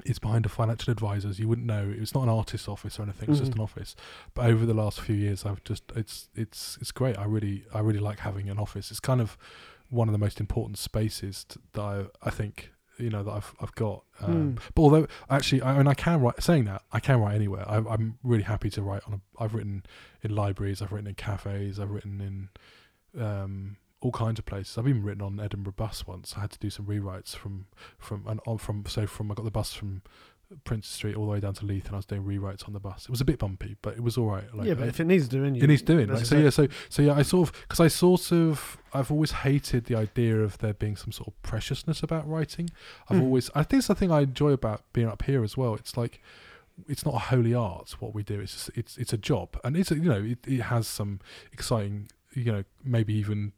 [0.05, 1.39] it's behind a financial advisors.
[1.39, 1.93] You wouldn't know.
[1.97, 3.31] It's not an artist's office or anything.
[3.31, 3.57] It's just Mhm.
[3.57, 3.95] an office.
[4.35, 7.19] But over the last few years, I've just it's it's it's great.
[7.19, 8.91] I really I really like having an office.
[8.91, 9.37] It's kind of
[9.91, 13.55] one of the most important spaces t that I, I think you know that I've
[13.61, 14.05] I've got.
[14.21, 14.63] Um, Mm.
[14.75, 16.43] But although actually, I mean, I can write.
[16.43, 17.69] Saying that, I can write anywhere.
[17.69, 19.43] I, I'm really happy to write on a.
[19.43, 19.85] I've written
[20.23, 20.83] in libraries.
[20.83, 21.81] I've written in cafes.
[21.81, 24.77] I've written in um, all kinds of places.
[24.77, 26.35] I've even written on Edinburgh bus once.
[26.37, 27.67] I had to do some rewrites from
[27.99, 30.03] from and on from so from I got the bus from
[30.65, 32.81] Princes Street all the way down to Leith, and I was doing rewrites on the
[32.81, 33.05] bus.
[33.05, 34.45] It was a bit bumpy, but it was all right.
[34.55, 36.09] Like, yeah, but I- if it needs doing, you, it needs doing.
[36.09, 39.33] Like, so yeah, so so yeah, I sort of because I sort of I've always
[39.33, 42.71] hated the idea of there being some sort of preciousness about writing.
[43.09, 43.23] I've Mm.
[43.23, 45.75] always I think it's the thing I enjoy about being up here as well.
[45.75, 46.21] It's like
[46.89, 48.41] it's not a holy art what we do.
[48.41, 51.21] It's just, it's it's a job, and it's a, you know it, it has some
[51.53, 53.53] exciting you know maybe even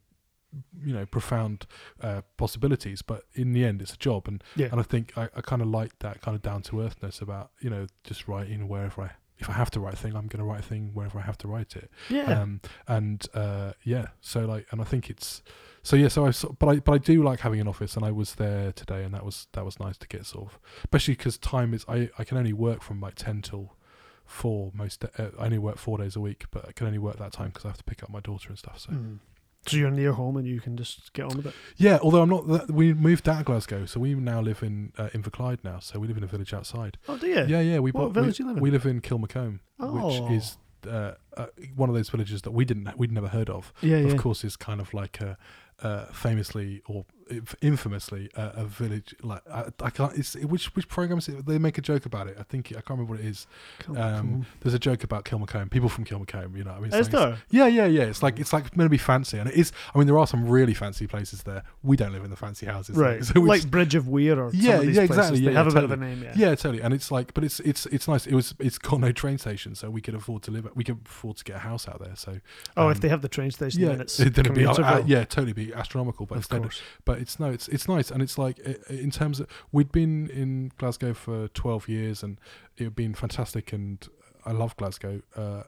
[0.83, 1.65] you know profound
[2.01, 3.01] uh, possibilities.
[3.01, 4.67] But in the end, it's a job, and Yeah.
[4.71, 7.51] and I think I, I kind of like that kind of down to earthness about
[7.59, 9.11] you know just writing wherever I.
[9.37, 11.23] If I have to write a thing, I'm going to write a thing wherever I
[11.23, 11.91] have to write it.
[12.09, 12.39] Yeah.
[12.41, 15.43] Um, and uh, yeah, so like, and I think it's
[15.83, 16.07] so yeah.
[16.07, 18.35] So I, so- but I, but I do like having an office, and I was
[18.35, 21.73] there today, and that was that was nice to get sort of, especially because time
[21.73, 23.75] is I I can only work from like ten till
[24.23, 25.03] four most.
[25.03, 27.49] Uh, I only work four days a week, but I can only work that time
[27.49, 28.79] because I have to pick up my daughter and stuff.
[28.79, 29.19] So Mm.
[29.67, 31.53] So you're near home and you can just get on with it.
[31.77, 32.47] yeah, although I'm not.
[32.47, 35.79] That, we moved out of Glasgow, so we now live in uh, Inverclyde now.
[35.79, 36.97] So we live in a village outside.
[37.07, 37.45] Oh, do you?
[37.47, 37.79] Yeah, yeah.
[37.79, 38.63] We What bought, village we, you live in?
[38.63, 40.23] we live in Kilmacolm, Oh.
[40.23, 40.57] which is
[40.87, 43.73] uh, uh, one of those villages that we didn't we'd never heard of.
[43.81, 44.11] Yeah, yeah.
[44.13, 45.37] Of course, is kind of like a
[45.81, 47.05] uh, famously or
[47.61, 50.13] infamously uh, a village like I, I can't.
[50.17, 51.45] It's which which program is it?
[51.45, 52.37] They make a joke about it.
[52.39, 53.47] I think I can't remember what it is.
[53.95, 55.69] Um, there's a joke about Kilmacolm.
[55.69, 56.71] People from Kilmacolm, you know.
[56.71, 56.93] what I mean.
[56.93, 58.03] It's like- yeah, yeah, yeah.
[58.03, 59.71] It's like it's like meant to be fancy, and it is.
[59.93, 61.63] I mean, there are some really fancy places there.
[61.83, 63.23] We don't live in the fancy houses, Right.
[63.25, 65.51] So like just- Bridge of Weir or some Yeah, of these yeah, places, exactly, They
[65.51, 66.15] yeah, have yeah, a bit of a totally.
[66.15, 66.33] name, yeah.
[66.49, 66.81] yeah, totally.
[66.81, 68.25] And it's like, but it's it's it's nice.
[68.27, 70.67] It was it's got no train station, so we could afford to live.
[70.75, 72.15] We could afford to get a house out there.
[72.15, 72.39] So
[72.77, 75.23] Oh, um, if they have the train station, yeah, then it's it'd be uh, yeah,
[75.25, 76.25] totally be astronomical.
[76.25, 76.81] But of instead, course.
[77.05, 78.59] but it's no, it's it's nice, and it's like
[78.89, 82.39] in terms of we'd been in Glasgow for twelve years, and
[82.77, 84.07] it had been fantastic, and
[84.45, 85.63] I love Glasgow, uh,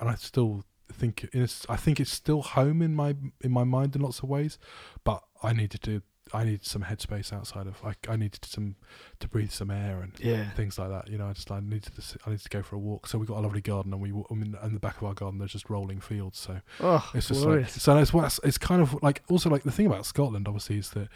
[0.00, 3.96] and I still think it's I think it's still home in my in my mind
[3.96, 4.58] in lots of ways,
[5.04, 6.02] but I needed to
[6.32, 8.74] I need some headspace outside of like I needed some
[9.20, 10.50] to breathe some air and Yeah.
[10.50, 11.08] things like that.
[11.08, 13.06] You know, I just I needed to I needed to go for a walk.
[13.06, 15.14] So we got a lovely garden, and we I mean, in the back of our
[15.14, 16.38] garden there's just rolling fields.
[16.38, 17.74] So Oh, it's just glorious.
[17.76, 17.98] like so.
[17.98, 21.08] It's what's it's kind of like also like the thing about Scotland obviously is that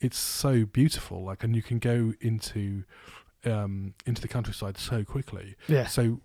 [0.00, 1.24] it's so beautiful.
[1.24, 2.84] Like, and you can go into
[3.46, 5.56] um into the countryside so quickly.
[5.68, 5.86] yeah.
[5.86, 6.20] So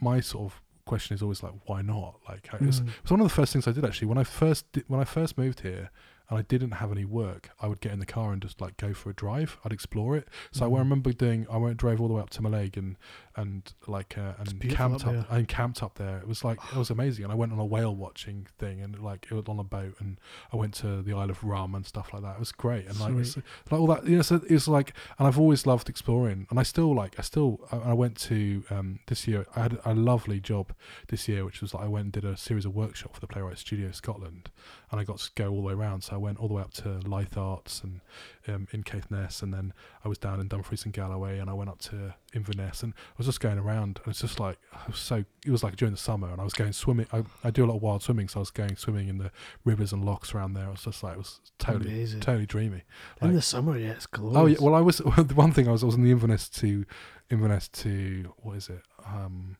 [0.00, 2.18] my sort of question is always like, why not?
[2.28, 2.88] Like, I- it's, Mm.
[2.88, 4.98] it was one of the first things I did actually when I first did, when
[5.00, 5.90] I first moved here
[6.32, 7.50] and I didn't have any work.
[7.60, 9.58] I would get in the car and just like go for a drive.
[9.66, 10.28] I'd explore it.
[10.50, 10.78] So I Mhm.
[10.78, 11.46] remember doing.
[11.50, 12.96] I went drove all the way up to Mallaig and
[13.36, 15.32] and like uh, and camped up up.
[15.32, 16.18] I camped up there.
[16.18, 17.24] It was like it was amazing.
[17.24, 19.94] And I went on a whale watching thing and like it was on a boat
[20.00, 20.18] and
[20.52, 22.34] I went to the Isle of Rum and stuff like that.
[22.36, 23.44] It was great and like Sweet.
[23.70, 24.06] like all that.
[24.06, 27.22] You know, so it's like and I've always loved exploring and I still like I
[27.22, 29.44] still I, I went to um this year.
[29.54, 30.72] I had a lovely job
[31.08, 33.26] this year, which was like I went and did a series of workshops for the
[33.26, 34.50] Playwright Studio Scotland,
[34.90, 36.02] and I got to go all the way around.
[36.04, 38.00] So I went all the way up to Lyth Arts and
[38.48, 39.72] um, in Caithness, and then
[40.04, 43.14] I was down in Dumfries and Galloway, and I went up to Inverness, and I
[43.18, 45.24] was just going around, and it's just like I was so.
[45.44, 47.06] It was like during the summer, and I was going swimming.
[47.12, 49.30] I, I do a lot of wild swimming, so I was going swimming in the
[49.64, 50.66] rivers and lochs around there.
[50.66, 52.20] I was just like it was totally Amazing.
[52.20, 52.82] totally dreamy.
[53.20, 54.38] In the summer, yeah, it's glorious.
[54.38, 56.48] Oh yeah, well I was the one thing I was I was in the Inverness
[56.50, 56.84] to
[57.30, 59.56] Inverness to what is it um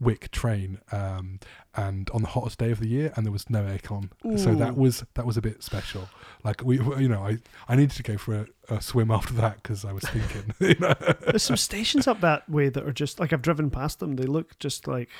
[0.00, 1.38] Wick train um
[1.76, 4.76] and on the hottest day of the year and there was no aircon so that
[4.76, 6.08] was that was a bit special
[6.42, 7.38] like we you know I
[7.68, 10.74] I needed to go for a, a swim after that because I was thinking you
[10.80, 10.94] know
[11.26, 14.16] There's some stations up that way that are just like I've driven past them.
[14.16, 15.10] They look just like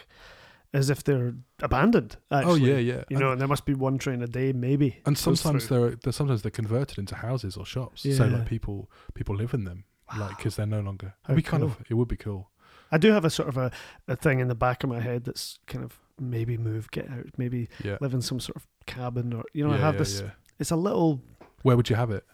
[0.72, 2.16] as if they're abandoned.
[2.32, 2.52] Actually.
[2.52, 5.00] oh yeah yeah You know, and there must be one train a day, maybe.
[5.06, 5.80] and sometimes through.
[5.90, 9.64] they're, they're sometimes they're converted into houses or shops so like people people live in
[9.64, 9.84] them
[10.18, 12.50] like because they're no longer it'd be kind of it would be cool
[12.92, 13.70] I do have a sort of a,
[14.08, 17.26] a thing in the back of my head that's kind of maybe move, get out,
[17.36, 20.20] maybe yeah live in some sort of cabin or you know, I have yeah, this.
[20.20, 20.30] yeah.
[20.58, 21.20] It's a little
[21.62, 22.24] where would you have it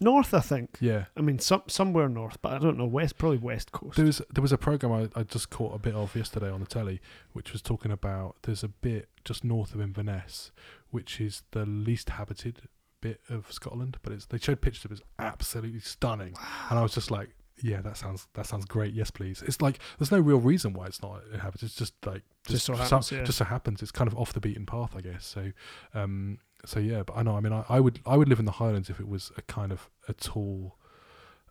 [0.00, 0.78] north, I think.
[0.80, 3.96] yeah I mean, some somewhere north, but I don't know west, probably west coast.
[3.96, 6.60] There was there was a program I, I just caught a bit of yesterday on
[6.60, 7.00] the telly,
[7.32, 10.50] which was talking about there's a bit just north of Inverness,
[10.90, 12.62] which is the least habited
[13.00, 16.34] bit of Scotland, but it's they showed pictures of it, it's absolutely stunning,
[16.70, 17.30] and I was just like,
[17.62, 18.94] yeah, that sounds that sounds great.
[18.94, 19.42] Yes, please.
[19.42, 21.66] It's like there's no real reason why it's not inhabited.
[21.66, 23.22] It's just like Just so some- happens, yeah.
[23.24, 23.82] just so happens.
[23.82, 25.26] It's kind of off the beaten path, I guess.
[25.26, 25.52] So,
[25.94, 27.36] um, so yeah, but I know.
[27.36, 29.42] I mean, I, I would I would live in the Highlands if it was a
[29.42, 30.76] kind of at all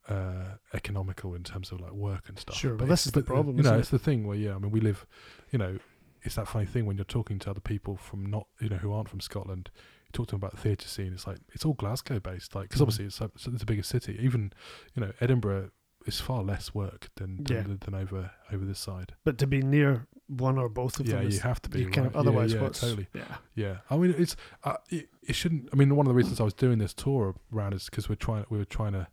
[0.10, 2.56] uh, economical in terms of like work and stuff.
[2.56, 4.38] Sure, But it's- this is the uh, problem, You know, isn't it's the thing where
[4.38, 5.06] yeah, I mean, we live.
[5.52, 5.78] You know,
[6.24, 8.94] it's that funny thing when you're talking to other people from not you know who
[8.94, 9.70] aren't from Scotland.
[10.06, 11.12] You talk to them about the theatre scene.
[11.14, 12.84] It's like it's all Glasgow based, like because Mhm.
[12.84, 14.18] obviously it's, a- it's the biggest city.
[14.22, 14.54] Even
[14.96, 15.72] you know Edinburgh
[16.08, 17.76] is far less work than than, Yeah.
[17.80, 19.14] than over over this side.
[19.24, 21.80] but to be near one or both of Yeah, them, you is, have to be.
[21.82, 21.98] you right?
[22.08, 23.08] of, otherwise, yeah, yeah, totally.
[23.14, 25.70] yeah, Yeah, I mean it's uh, it, it shouldn't.
[25.72, 28.16] I mean, one of the reasons I was doing this tour around is because we're
[28.16, 29.08] trying we were trying to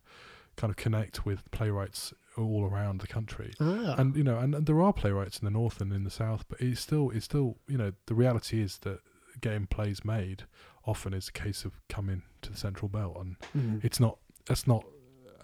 [0.57, 4.66] kind of connect with playwrights all around the country, ah, and you know, and, and
[4.66, 7.59] there are playwrights in the north and in the south, but it's still it's still
[7.68, 8.99] you know the reality is that
[9.40, 10.45] getting plays made
[10.86, 13.84] often is a case of coming to the central belt, and mhm.
[13.84, 14.84] it's not that's not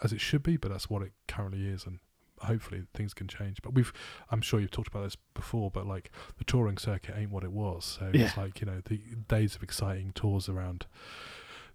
[0.03, 1.98] as it should be, but that's what it currently is, and
[2.40, 3.59] hopefully things can change.
[3.62, 3.92] But we've,
[4.30, 7.53] I'm sure you've talked about this before, but like the touring circuit ain't what it
[7.53, 7.84] was.
[8.01, 8.26] So Yeah.
[8.26, 10.86] it's like you know the days of exciting tours around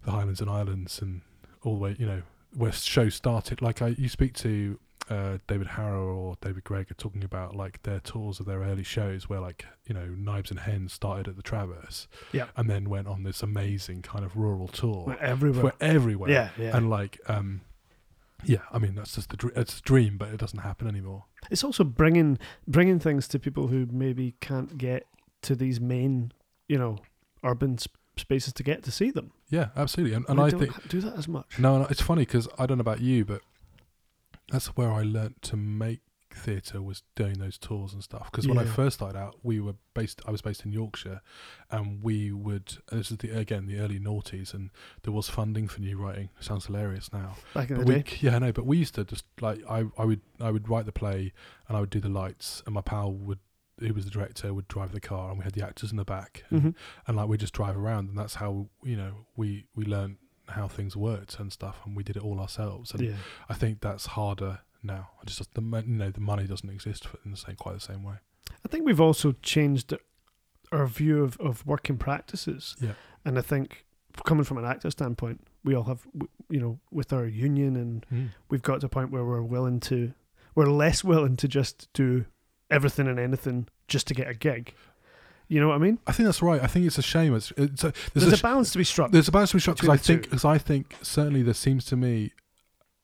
[0.04, 1.22] the Highlands and Islands and
[1.62, 2.22] all the way, you know,
[2.54, 3.60] where shows started.
[3.62, 7.82] Like I, you speak to uh, David Harrower or David Greig are talking about like
[7.84, 11.36] their tours of their early shows, where like you know Knives in Hens started at
[11.36, 12.46] the Traverse, Yeah.
[12.56, 15.62] and then went on this amazing kind of rural tour We're everywhere.
[15.64, 16.76] where everywhere, yeah, yeah.
[16.76, 17.60] and like um,
[18.46, 21.24] yeah, I mean that's just the dr- it's a dream, but it doesn't happen anymore.
[21.50, 25.06] it's also bringing bringing things to people who maybe can't get
[25.42, 26.32] to these main,
[26.68, 26.98] you know,
[27.44, 29.32] urban sp- spaces to get to see them.
[29.50, 31.58] Yeah, absolutely, and, and We I don't think do that as much.
[31.58, 33.42] No, no, it's funny because I don't know about you, but
[34.50, 36.00] that's where I learnt to make
[36.36, 38.30] theatre was doing those tours and stuff.
[38.30, 40.20] Because when I first started out, we were based.
[40.26, 41.20] I was based in Yorkshire,
[41.70, 42.76] and we would.
[42.90, 44.70] This is the again the early noughties, and
[45.02, 46.28] there was funding for new writing.
[46.40, 48.16] sounds hilarious now, Back in but the we day.
[48.20, 50.92] yeah no, but we used to just like I I would I would write the
[50.92, 51.32] play
[51.68, 53.38] and I would do the lights, and my pal would.
[53.78, 56.04] Who was the director would drive the car, and we had the actors in the
[56.04, 56.70] back, and hmm
[57.06, 60.16] and like we just drive around and that's how you know we we learned
[60.48, 63.16] how things worked and stuff and we did it all ourselves and Yeah.
[63.48, 67.30] i think that's harder now It's just the you know the money doesn't exist in
[67.30, 68.14] the same quite the same way
[68.64, 69.94] I think we've also changed
[70.72, 72.76] our view of, of working practices.
[72.80, 72.92] Yeah.
[73.24, 73.84] And I think
[74.24, 76.06] coming from an actor standpoint, we all have,
[76.48, 78.28] you know, with our union and mm.
[78.50, 80.12] we've got to a point where we're willing to,
[80.54, 82.24] we're less willing to just do
[82.70, 84.74] everything and anything just to get a gig.
[85.48, 86.00] You know what I mean?
[86.08, 88.36] i think that's right i think it's a shame it's, it's a, there's, There's, a,
[88.36, 89.12] a balance to be struck.
[89.12, 91.84] there's a balance to be struck because i think because i think certainly there seems
[91.84, 92.32] to me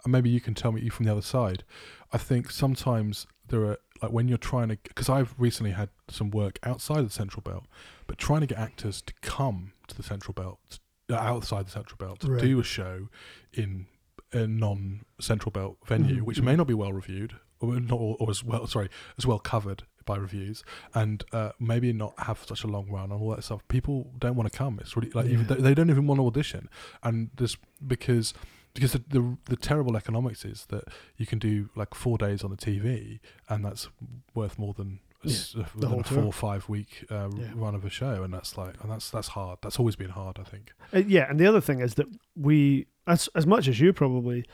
[0.05, 1.65] and maybe you can tell me you from the other side
[2.13, 6.31] i think sometimes there are like when you're trying to because i've recently had some
[6.31, 7.65] work outside the central belt
[8.07, 10.79] but trying to get actors to come to the central belt
[11.11, 12.41] uh, outside the central belt to Right.
[12.43, 13.09] do a show
[13.53, 13.87] in
[14.33, 16.59] a non-central belt venue Mhm, which may mhm.
[16.59, 18.89] not be well reviewed or not or, as well sorry
[19.19, 23.21] as well covered by reviews and uh, maybe not have such a long run and
[23.21, 25.55] all that stuff people don't want to come it's really like even, Yeah.
[25.57, 26.69] they, they don't even want to audition
[27.05, 28.35] and this because
[28.75, 30.85] because the, the the terrible economics is that
[31.17, 33.89] you can do like four days on the TV and that's
[34.35, 37.51] worth more than a, s- uh, than a four or five week uh, Yeah.
[37.55, 40.39] run of a show and that's like and that's that's hard that's always been hard
[40.41, 42.07] I think Uh, yeah, and the other thing is that
[42.37, 44.45] we, as as much as you probably,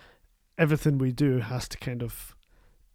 [0.57, 2.35] everything we do has to kind of,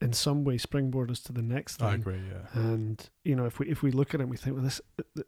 [0.02, 1.88] in some way, springboard us to the next thing.
[1.88, 4.38] I agree yeah And you know, if we if we look at it, and we
[4.38, 4.82] think, well, this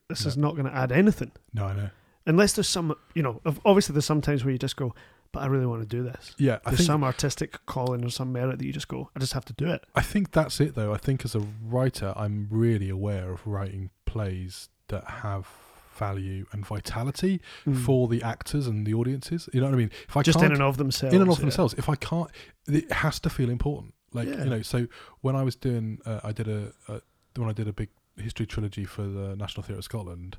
[0.09, 0.27] this No.
[0.29, 1.89] is not going to add anything, no I know
[2.27, 4.95] unless there's some, you know, obviously there's some times where you just go,
[5.35, 6.33] but I really want to do this.
[6.37, 9.19] yeah I There's think some artistic calling or some merit that you just go, I
[9.19, 9.85] just have to do it.
[9.93, 10.93] I think that's it though.
[10.93, 15.47] I think as a writer, I'm really aware of writing plays that have
[15.95, 17.77] value and vitality Mm.
[17.85, 19.47] for the actors and the audiences.
[19.53, 19.91] You know what I mean?
[20.09, 21.13] If I just can't, in and of themselves.
[21.15, 21.41] in and of yeah.
[21.41, 22.29] themselves, if I can't,
[22.67, 23.93] it has to feel important.
[24.13, 24.43] Like Yeah.
[24.43, 24.87] you know, so
[25.21, 27.01] when I was doing, uh, I did a, a
[27.37, 30.37] when I did a big history trilogy for the National Theatre of Scotland,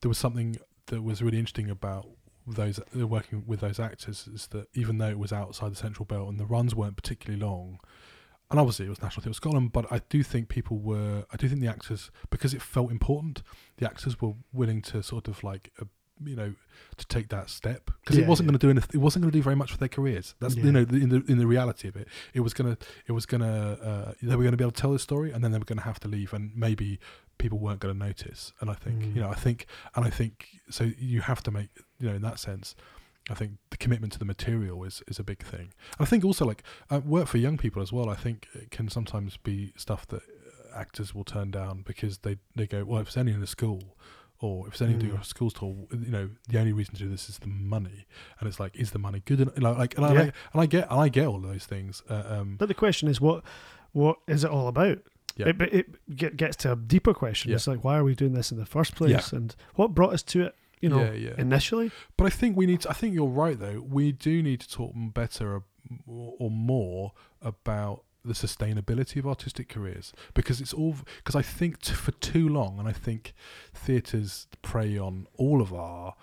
[0.00, 0.56] there was something
[0.86, 2.06] that was really interesting about
[2.54, 6.04] those uh, working with those actors is that even though it was outside the central
[6.06, 7.78] belt and the runs weren't particularly long,
[8.50, 11.36] and obviously it was National Theatre of Scotland, but I do think people were, I
[11.36, 13.42] do think the actors, because it felt important,
[13.76, 15.84] the actors were willing to sort of like, uh,
[16.24, 16.54] you know,
[16.96, 18.52] to take that step because Yeah, it wasn't yeah.
[18.52, 18.90] going to do anything.
[18.94, 20.34] It wasn't going to do very much for their careers.
[20.40, 20.64] That's Yeah.
[20.64, 22.76] you know, in the in the reality of it, it was gonna,
[23.06, 25.44] it was gonna, uh, they were going to be able to tell the story, and
[25.44, 26.98] then they were going to have to leave, and maybe
[27.36, 28.52] people weren't going to notice.
[28.60, 29.14] And I think, Mm.
[29.14, 31.68] you know, I think, and I think, so you have to make,
[31.98, 32.74] you know, in that sense,
[33.30, 35.72] I think the commitment to the material is, is a big thing.
[35.98, 36.62] And I think also like
[37.04, 38.08] work for young people as well.
[38.08, 42.36] I think it can sometimes be stuff that uh, actors will turn down because they,
[42.56, 43.96] they go, well, if it's only in a school
[44.40, 45.20] or if it's only doing Mm.
[45.20, 48.06] a school tour, you know, the only reason to do this is the money.
[48.38, 49.40] And it's like, is the money good?
[49.40, 50.20] You like, and, I, Yeah.
[50.20, 52.02] like, and I get, and I get all those things.
[52.08, 53.42] Uh, um, But the question is, what
[53.92, 54.98] what is it all about?
[55.36, 55.48] Yeah.
[55.48, 57.50] It, it get, gets to a deeper question.
[57.50, 57.56] Yeah.
[57.56, 59.32] It's like, why are we doing this in the first place?
[59.32, 60.54] And what brought us to it?
[60.80, 61.34] You know, yeah, yeah.
[61.38, 61.90] initially.
[62.16, 62.80] But I think we need.
[62.82, 63.80] To, I think you're right, though.
[63.88, 65.62] We do need to talk better
[66.06, 67.12] or more
[67.42, 72.48] about the sustainability of artistic careers because it's all because I think t- for too
[72.48, 73.32] long, and I think
[73.72, 76.14] theatres prey on all of our,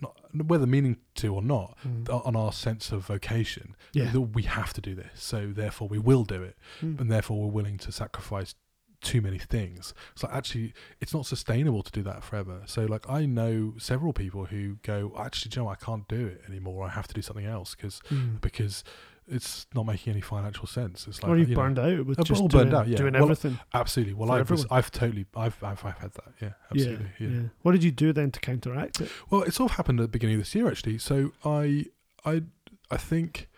[0.00, 1.76] not, whether meaning to or not,
[2.08, 3.76] on our sense of vocation.
[3.92, 4.10] Yeah.
[4.12, 7.00] that we have to do this, so therefore we will do it, Mm.
[7.00, 8.54] and therefore we're willing to sacrifice
[9.00, 9.94] too many things.
[10.14, 12.62] So actually, it's not sustainable to do that forever.
[12.66, 16.84] So like I know several people who go, actually, Joe, I can't do it anymore.
[16.86, 18.40] I have to do something else because Mm.
[18.40, 18.84] because
[19.28, 21.06] it's not making any financial sense.
[21.06, 22.96] It's like or you've you know, burned out with just all doing, burned out, yeah.
[22.96, 23.58] doing Well, everything.
[23.72, 24.14] absolutely.
[24.14, 24.66] Well, I've everyone.
[24.72, 26.32] I've totally I've, I've I've had that.
[26.42, 27.06] Yeah, absolutely.
[27.20, 27.42] Yeah.
[27.62, 29.08] What did you do then to counteract it?
[29.30, 30.98] Well, it's all happened at the beginning of this year actually.
[30.98, 31.84] So I
[32.24, 32.42] I
[32.90, 33.48] I think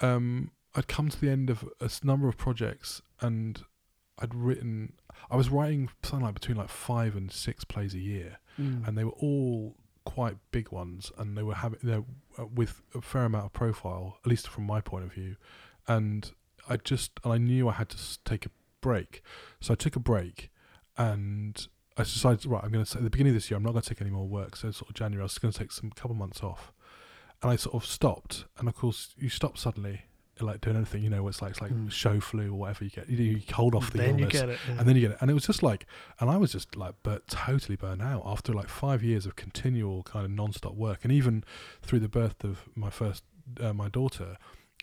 [0.00, 3.64] um I'd come to the end of a number of projects, and
[4.18, 4.92] I'd written.
[5.30, 8.86] I was writing something like between like five and six plays a year, Mm.
[8.88, 11.98] and they were all quite big ones, and they were having they
[12.36, 15.36] were with a fair amount of profile, at least from my point of view.
[15.86, 16.30] And
[16.68, 18.50] I just and I knew I had to take a
[18.80, 19.22] break,
[19.60, 20.50] so I took a break,
[20.96, 21.66] and
[21.96, 23.72] I decided right, I'm going to say at the beginning of this year I'm not
[23.72, 24.56] going to take any more work.
[24.56, 26.72] So sort of January I was going to take some couple months off,
[27.42, 28.44] and I sort of stopped.
[28.58, 30.02] And of course you stop suddenly,
[30.42, 31.90] like doing anything, you know, it's like it's like Mm.
[31.90, 33.08] show flu or whatever you get.
[33.08, 34.58] You, you hold off the then you illness get it.
[34.68, 34.76] yeah.
[34.78, 35.86] and then you get it and it was just like
[36.20, 40.02] and i was just like but totally burnt out after like five years of continual
[40.02, 41.44] kind of non-stop work and even
[41.82, 43.22] through the birth of my first
[43.60, 44.36] uh, my daughter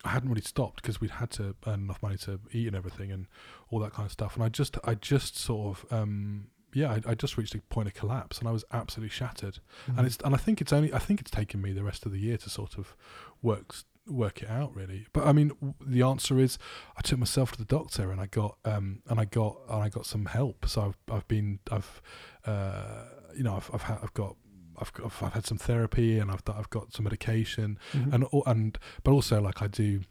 [0.03, 3.11] i hadn't really stopped because we'd had to earn enough money to eat and everything
[3.11, 3.27] and
[3.69, 7.11] all that kind of stuff and i just i just sort of um yeah I,
[7.11, 9.97] I just reached a point of collapse and i was absolutely shattered Mm.
[9.99, 12.11] and it's and I think it's only I think it's taken me the rest of
[12.11, 12.95] the year to sort of
[13.41, 13.75] work
[14.07, 15.07] work it out really.
[15.13, 15.51] But I mean,
[15.85, 16.57] the answer is
[16.97, 19.89] I took myself to the doctor and I got um and I got and I
[19.89, 20.67] got some help.
[20.67, 22.01] So I've I've been I've
[22.45, 24.35] uh you know I've I've had I've got.
[24.77, 28.13] I've, got, I've had some therapy and I've I've got some medication Mhm.
[28.13, 30.01] and al- and but also like I do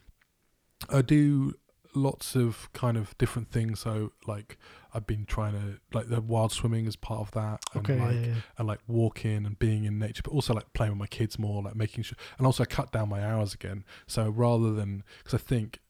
[0.89, 1.53] I do
[1.95, 4.59] lots of kind of different things so like
[4.95, 8.15] I've been trying to like the wild swimming is part of that and okay, like
[8.15, 8.35] yeah, yeah.
[8.59, 11.63] and like walking and being in nature, but also like playing with my kids more,
[11.63, 13.85] like making sure, and also I cut down my hours again.
[14.07, 15.81] So rather than, because I think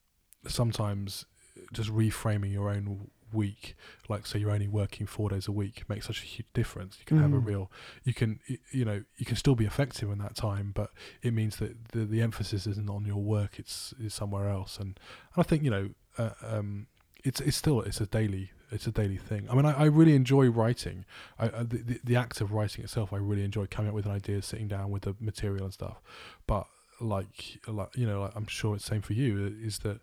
[0.48, 1.26] sometimes
[1.72, 3.74] just reframing your own week,
[4.08, 6.96] like so you're only working four days a week, makes such a huge difference.
[6.98, 7.46] You can have a Mm.
[7.46, 7.70] real,
[8.04, 10.90] you can, you know, you can still be effective in that time, but
[11.22, 14.78] it means that the the emphasis isn't on your work; it's is somewhere else.
[14.78, 14.98] And,
[15.34, 16.86] and I think you know, uh, um,
[17.24, 19.46] it's it's still it's a daily it's a daily thing.
[19.50, 21.04] I mean, I, I really enjoy writing.
[21.38, 24.06] I, I the, the the act of writing itself, I really enjoy coming up with
[24.06, 26.00] an idea, sitting down with the material and stuff.
[26.46, 26.66] But
[27.00, 29.54] like, like you know, like I'm sure it's the same for you.
[29.62, 30.00] Is that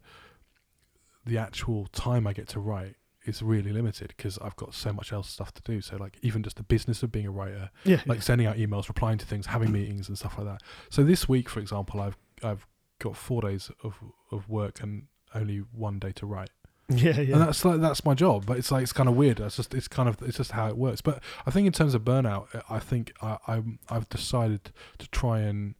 [1.25, 2.95] the actual time I get to write
[3.25, 5.81] is really limited because I've got so much else stuff to do.
[5.81, 8.87] So like, even just the business of being a writer, yeah, like sending out emails,
[8.87, 10.61] replying to things, having meetings and stuff like that.
[10.89, 12.67] So this week, for example, I've I've
[12.99, 13.95] got four days of
[14.31, 16.49] of work and only one day to write
[16.89, 17.33] yeah, yeah.
[17.33, 19.73] and that's like that's my job but it's like it's kind of weird it's just
[19.73, 22.53] it's kind of it's just how it works but i think in terms of burnout
[22.53, 25.75] uh, i think i i'm i've decided to try and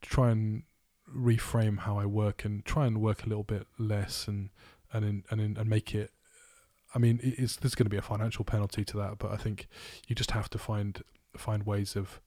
[0.00, 0.62] to try and
[1.14, 4.50] reframe how i work and try and work a little bit less and
[4.92, 6.10] and in, and in, and make it
[6.94, 9.66] i mean it's there's going to be a financial penalty to that but i think
[10.08, 11.02] you just have to find
[11.36, 12.20] find ways of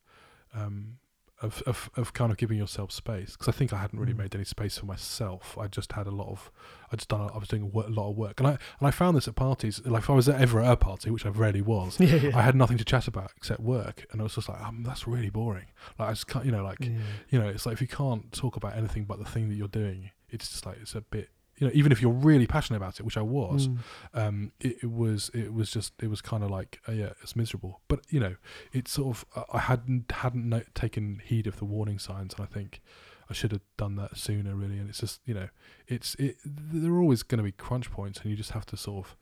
[0.54, 0.98] um
[1.42, 4.18] of, of, of kind of giving yourself space because I think I hadn't really Mm.
[4.18, 5.58] made any space for myself.
[5.58, 6.52] I just had a lot of
[6.92, 8.52] I just done a, I was doing a, wo- a lot of work, and I
[8.52, 9.80] and I found this at parties.
[9.86, 12.38] Like if I was ever at a party, which I rarely was, yeah, yeah.
[12.38, 15.08] I had nothing to chat about except work, and I was just like, um, that's
[15.08, 15.68] really boring.
[15.98, 16.98] Like I just can't, you know, like yeah.
[17.30, 19.70] you know, it's like if you can't talk about anything but the thing that you're
[19.70, 21.30] doing, it's just like it's a bit,
[21.60, 23.78] you know, even if you're really passionate about it, which I was, Mm.
[24.16, 27.36] um, it, it was it was just it was kind of like uh, yeah, it's
[27.36, 27.82] miserable.
[27.88, 28.36] But you know,
[28.74, 32.42] it's sort of uh, I hadn't hadn't no- taken heed of the warning signs, and
[32.44, 32.82] I think
[33.30, 34.78] I should have done that sooner, really.
[34.80, 35.50] And it's just you know,
[35.88, 36.38] it's it.
[36.46, 39.16] There are always going to be crunch points, and you just have to sort of.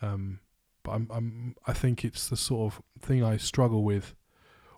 [0.00, 0.40] Um,
[0.82, 4.14] but I'm I'm I think it's the sort of thing I struggle with,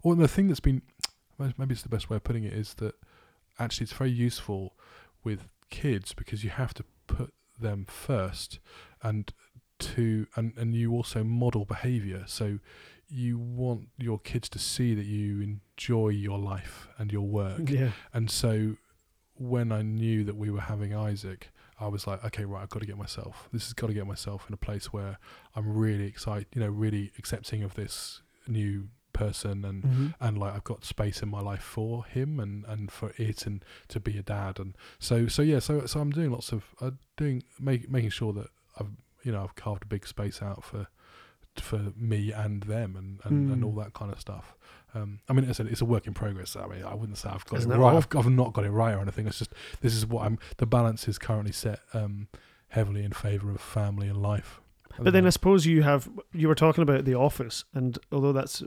[0.03, 0.83] or the thing that's been
[1.39, 2.95] maybe it's the best way of putting it is that
[3.59, 4.75] actually it's very useful
[5.25, 5.49] with
[5.83, 8.61] kids because you have to put them first
[9.03, 9.33] and
[9.79, 12.59] to and and you also model behavior so
[13.09, 17.91] you want your kids to see that you enjoy your life and your work yeah.
[18.13, 18.77] and so
[19.37, 21.51] when I knew that we were having Isaac,
[21.81, 23.49] I was like, okay, right, I've got to get myself.
[23.53, 25.19] This has got to get myself in a place where
[25.57, 30.15] I'm really excited, you know, really accepting of this new person and Mhm.
[30.21, 33.65] and like I've got space in my life for him and and for it and
[33.89, 36.91] to be a dad and so so yeah so so I'm doing lots of uh,
[37.17, 38.49] doing make, making sure that
[38.79, 38.91] I've
[39.23, 40.89] you know I've carved a big space out for
[41.57, 43.67] for me and them and and, and Mm.
[43.67, 44.55] all that kind of stuff
[44.97, 46.55] um, I mean, as I said, it's a work in progress.
[46.55, 47.97] I mean, I wouldn't say I've got Isn't it right.
[47.97, 49.27] I've, I've not got it right or anything.
[49.27, 50.39] It's just this is what I'm.
[50.59, 52.29] The balance is currently set um,
[52.69, 54.61] heavily in favour of family and life.
[55.01, 58.63] But then I suppose you have you were talking about the office, and although that's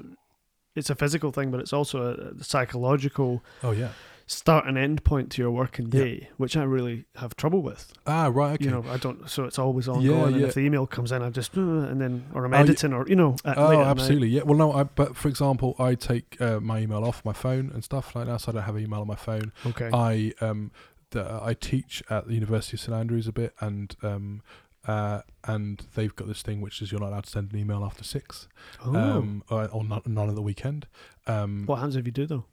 [0.78, 3.90] it's a physical thing, but it's also a, psychological oh yeah,
[4.26, 6.04] start and end point to your working Yeah.
[6.04, 7.94] day, which I really have trouble with.
[8.06, 8.66] ah right, okay.
[8.66, 9.30] You know, I don't.
[9.30, 10.48] So it's always ongoing, and yeah.
[10.48, 13.08] if the email comes in, I just uh, and then or I'm Oh, editing or
[13.08, 13.36] you know.
[13.46, 13.88] Oh, late at night.
[13.88, 14.30] absolutely.
[14.30, 14.44] Yeah.
[14.44, 14.72] Well, no.
[14.74, 18.28] I, but for example, I take uh, my email off my phone and stuff like
[18.28, 19.52] that, so I don't have email on my phone.
[19.66, 19.90] Okay.
[19.94, 20.72] I um,
[21.12, 24.42] the, I teach at the University of St Andrews a bit, and um,
[24.88, 27.84] uh, and they've got this thing which is you're not allowed to send an email
[27.84, 28.48] after six,
[28.86, 28.96] oh.
[28.96, 30.88] um, or, or not, none of the weekend.
[31.28, 32.46] Um, what happens if you do though?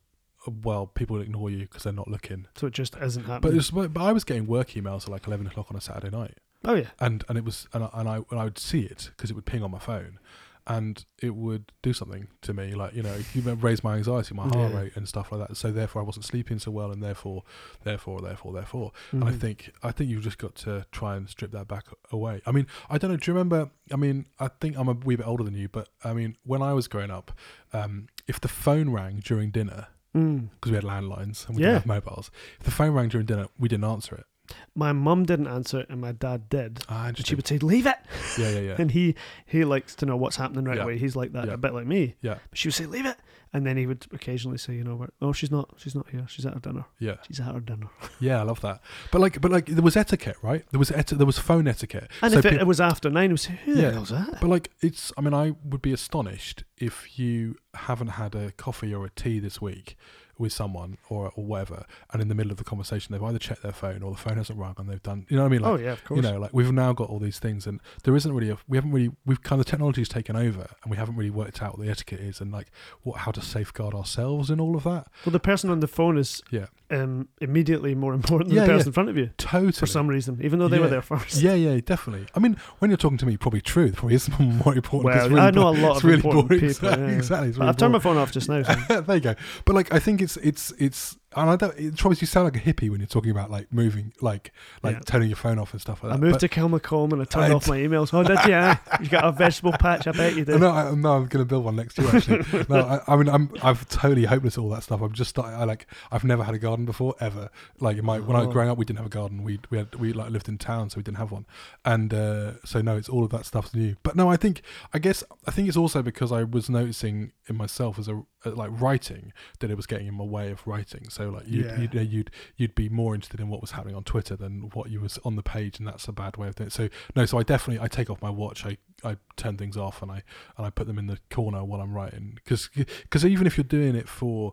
[0.63, 2.47] well, people ignore you because they're not looking.
[2.55, 3.57] So it just isn't But happening.
[3.57, 6.39] it's, but I was getting work emails at like eleven o'clock on a Saturday night,
[6.65, 6.91] oh yeah.
[7.01, 9.35] and and it was and I and I, and I would see it because it
[9.35, 10.19] would ping on my phone,
[10.67, 14.45] and it would do something to me, like you know, you raise my anxiety, my
[14.49, 14.79] heart Yeah.
[14.81, 15.57] rate, and stuff like that.
[15.57, 17.43] So therefore, I wasn't sleeping so well, and therefore,
[17.83, 18.93] therefore, therefore, therefore.
[19.13, 19.41] And I Mhm.
[19.41, 22.41] think I think you've just got to try and strip that back away.
[22.47, 23.17] I mean, I don't know.
[23.17, 23.71] Do you remember?
[23.93, 26.63] I mean, I think I'm a wee bit older than you, but I mean, when
[26.63, 27.33] I was growing up,
[27.73, 30.51] um, if the phone rang during dinner, Mm.
[30.53, 31.71] because we had landlines and we Yeah.
[31.73, 34.27] didn't have mobiles, if the phone rang during dinner, we didn't answer it.
[34.75, 36.81] My mum didn't answer it, and my dad did.
[36.89, 37.97] Ah, And she would say, "Leave it,"
[38.39, 38.77] Yeah, yeah, yeah.
[38.79, 39.15] and he
[39.47, 40.83] he likes to know what's happening right Yeah.
[40.85, 40.99] away.
[40.99, 41.55] He's like that, Yeah.
[41.55, 42.17] a bit like me.
[42.21, 42.39] Yeah.
[42.51, 43.17] But she would say, "Leave it,"
[43.55, 45.11] and then he would occasionally say, "You know, what?
[45.23, 46.27] oh, she's not, she's not here.
[46.29, 46.85] She's at her dinner.
[46.99, 47.87] Yeah, She's at her dinner."
[48.21, 48.83] yeah, I love that.
[49.11, 50.65] But like, but like, there was etiquette, right?
[50.73, 52.11] There was eti- there was phone etiquette.
[52.21, 53.89] And So if it, it was after nine, we say, "Who Yeah.
[53.89, 55.11] the hell's that?" But like, it's.
[55.17, 59.39] I mean, I would be astonished if you haven't had a coffee or a tea
[59.39, 59.97] this week
[60.39, 63.63] with someone or or whatever, and in the middle of the conversation they've either checked
[63.63, 65.27] their phone or the phone hasn't rung and they've done.
[65.29, 65.65] You know what I mean?
[65.65, 66.17] Oh, like, oh yeah, of course.
[66.17, 68.59] you know, like we've now got all these things, and there isn't really a.
[68.69, 69.11] We haven't really.
[69.25, 72.21] We've kind of technology's taken over, and we haven't really worked out what the etiquette
[72.21, 72.69] is, and like
[73.03, 75.09] what how to safeguard ourselves in all of that.
[75.25, 76.67] well, the person on the phone is Yeah.
[76.95, 78.89] Um, immediately more important than Yeah, the person yeah.
[78.89, 79.73] in front of you Totally.
[79.73, 81.41] for some reason, even though they were there first.
[81.43, 82.27] Yeah, yeah, definitely.
[82.35, 83.93] I mean, when you're talking to me, probably true.
[83.93, 85.05] Probably is more important.
[85.15, 86.61] Well, really I know a lot of really important boring.
[86.69, 86.89] people.
[86.89, 87.07] Exactly.
[87.07, 87.17] yeah.
[87.17, 87.49] exactly.
[87.49, 88.63] It's really I've turned my phone off just now.
[88.63, 89.01] So.
[89.03, 89.35] there you go.
[89.65, 91.17] But like, I think it's it's it's.
[91.37, 91.77] And I don't.
[91.79, 94.97] It probably you sound like a hippie when you're talking about like moving, like like
[94.97, 95.01] Yeah.
[95.07, 96.17] turning your phone off and stuff like that.
[96.17, 98.13] I moved But- to Kilmacolm and I turned I off my emails.
[98.15, 98.79] Oh, did you?
[99.05, 100.07] You got a vegetable patch?
[100.07, 100.61] I bet you did.
[100.61, 102.09] No, I, no, I'm going to build one next year.
[102.15, 105.01] Actually, no, I, I mean, I'm I'm totally hopeless at all that stuff.
[105.01, 105.39] I'm just.
[105.39, 107.51] I like I've never had a garden before ever.
[107.81, 108.53] Like in my when I was Oh.
[108.53, 109.43] growing up, we didn't have a garden.
[109.43, 111.47] We we had we like lived in town, so we didn't have one.
[111.85, 113.97] And uh, so no, it's all of that stuff's new.
[114.03, 114.63] But no, I think
[114.93, 118.51] I guess I think it's also because I was noticing in myself as a uh,
[118.53, 121.09] like writing that it was getting in my way of writing.
[121.11, 121.81] So like you'd, Yeah.
[121.81, 124.91] you'd, uh, you'd you'd be more interested in what was happening on Twitter than what
[124.91, 126.73] you was on the page, and that's a bad way of doing it.
[126.73, 128.65] So no, so I definitely I take off my watch.
[128.67, 130.23] I I turn things off and I
[130.57, 133.95] and I put them in the corner while I'm writing because even if you're doing
[133.95, 134.53] it for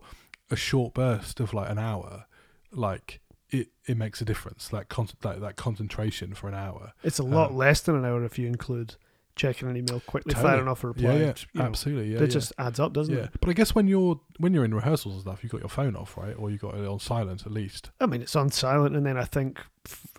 [0.50, 2.26] a short burst of like an hour,
[2.70, 3.20] like
[3.50, 4.68] it it makes a difference.
[4.68, 6.92] That con- that, that concentration for an hour.
[7.02, 8.96] It's a lot Um, less than an hour if you include
[9.36, 10.52] checking an email quickly, Totally.
[10.52, 11.12] firing off a reply.
[11.12, 12.12] Yeah, yeah, know, absolutely.
[12.12, 12.26] Yeah, it yeah.
[12.26, 13.24] just adds up, doesn't yeah.
[13.24, 13.30] it?
[13.40, 15.96] But I guess when you're when you're in rehearsals and stuff, you've got your phone
[15.96, 16.34] off, right?
[16.36, 17.90] Or you've got it on silent at least.
[18.00, 19.60] I mean, it's on silent, and then I think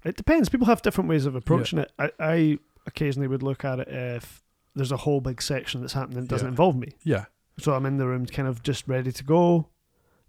[0.03, 0.49] it depends.
[0.49, 1.91] People have different ways of approaching it.
[1.99, 4.43] I, I occasionally would look at it if
[4.76, 6.93] there's a whole big section that's happening that doesn't involve me.
[7.03, 7.26] Yeah.
[7.59, 9.68] So I'm in the room, kind of just ready to go.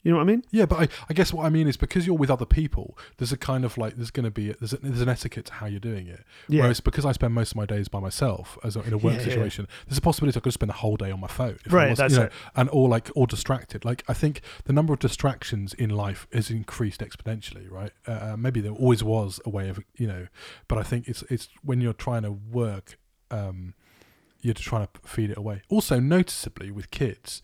[0.04, 0.44] You know what I mean?
[0.50, 3.32] Yeah, but I, I guess what I mean is because you're with other people, there's
[3.32, 5.66] a kind of like there's going to be there's a, there's an etiquette to how
[5.66, 6.22] you're doing it.
[6.48, 6.62] Yeah.
[6.62, 9.14] Whereas because I spend most of my days by myself as a, in a work
[9.14, 9.24] Yeah, yeah.
[9.24, 11.58] situation, there's a possibility I could spend the whole day on my phone.
[11.64, 11.90] if I right.
[11.90, 12.32] was- That's you know, it.
[12.54, 13.84] and or like or distracted.
[13.84, 17.92] Like I think the number of distractions in life has increased exponentially, right?
[18.06, 20.26] Uh, maybe there always was a way of you know,
[20.68, 22.98] but I think it's it's when you're trying to work,
[23.30, 23.72] um,
[24.42, 25.62] you're trying to feed it away.
[25.70, 27.40] Also, noticeably with kids,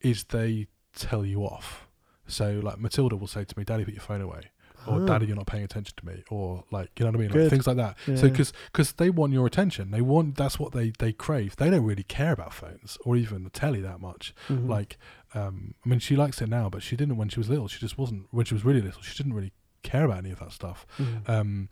[0.00, 1.83] is they tell you off.
[2.26, 4.50] So like Matilda will say to me, "Daddy, put your phone away,"
[4.86, 5.06] or Ah.
[5.06, 7.50] "Daddy, you're not paying attention to me," or like you know what I mean, like
[7.50, 7.96] things like that.
[8.18, 8.44] So Yeah.
[8.72, 11.56] because they want your attention, they want that's what they they crave.
[11.56, 14.34] They don't really care about phones or even the telly that much.
[14.48, 14.68] Mhm.
[14.68, 14.96] Like,
[15.34, 17.68] um, I mean, she likes it now, but she didn't when she was little.
[17.68, 19.02] She just wasn't when she was really little.
[19.02, 19.52] She didn't really
[19.82, 20.86] care about any of that stuff.
[20.98, 21.28] Mhm.
[21.28, 21.68] Um,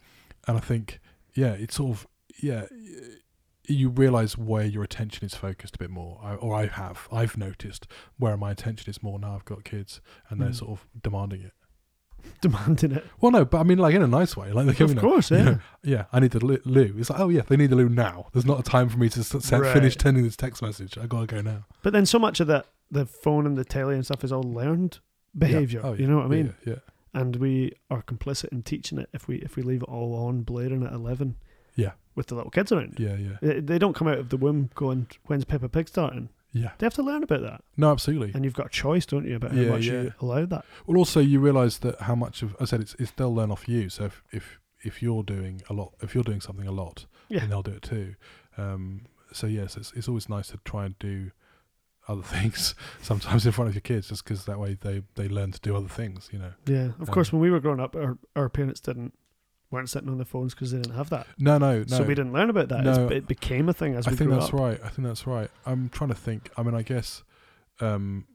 [0.47, 1.01] and I think,
[1.35, 2.07] yeah, it's sort of
[2.43, 2.67] yeah.
[3.69, 7.07] You realize where your attention is focused a bit more, I, or I have.
[7.13, 7.87] I've noticed
[8.19, 9.35] where my attention is more now.
[9.37, 10.55] I've got kids, and they're Mm.
[10.57, 11.53] sort of demanding it.
[12.41, 13.05] demanding it.
[13.21, 14.53] Well, no, but I mean, like in a nice way.
[14.53, 15.45] Like they're giving Of course, you yeah.
[15.45, 16.95] know, yeah, I need the loo-.
[16.99, 18.27] It's like, oh yeah, they need the loo now.
[18.33, 19.73] There's not a time for me to s- s- Right.
[19.73, 20.99] finish sending this text message.
[20.99, 21.65] I gotta go now.
[21.83, 24.43] But then so much of that, the phone and the telly and stuff is all
[24.43, 24.99] learned
[25.37, 25.81] behavior.
[25.85, 26.55] Oh, You know what I mean?
[26.67, 26.77] Yeah,
[27.15, 30.43] And we are complicit in teaching it if we if we leave it all on
[30.43, 31.37] blaring at eleven.
[31.75, 31.93] Yeah.
[32.15, 32.97] With the little kids around.
[32.99, 36.29] yeah, yeah, They, they don't come out of the womb going, "When's Peppa Pig starting?"
[36.53, 36.73] yeah.
[36.79, 38.33] They have to learn about that, No, absolutely.
[38.35, 39.93] and you've got a choice, don't you, about how Yeah, much yeah.
[40.03, 40.65] you allow that.
[40.87, 43.67] Well, also you realise that how much of I said it's, it's they'll learn off
[43.69, 43.89] you.
[43.89, 47.41] So if, if if you're doing a lot, if you're doing something a lot, Yeah.
[47.41, 48.17] then they'll do it too.
[48.59, 51.31] Um, so yes, it's it's always nice to try and do
[52.09, 55.53] other things sometimes in front of your kids, just because that way they they learn
[55.53, 56.29] to do other things.
[56.33, 56.53] You know.
[56.67, 56.89] Yeah.
[57.01, 59.15] Of Um, course, when we were growing up, our our parents didn't
[59.73, 61.27] weren't sitting on the phones because they didn't have that.
[61.39, 61.85] No, no, no.
[61.87, 62.81] So we didn't learn about that.
[62.81, 63.09] It's- No.
[63.09, 64.61] it became a thing as we I we think grew that's up.
[64.61, 64.81] right.
[64.85, 65.51] I think that's right.
[65.67, 66.51] I'm trying to think.
[66.57, 67.23] I mean, I guess.
[67.81, 68.27] Um,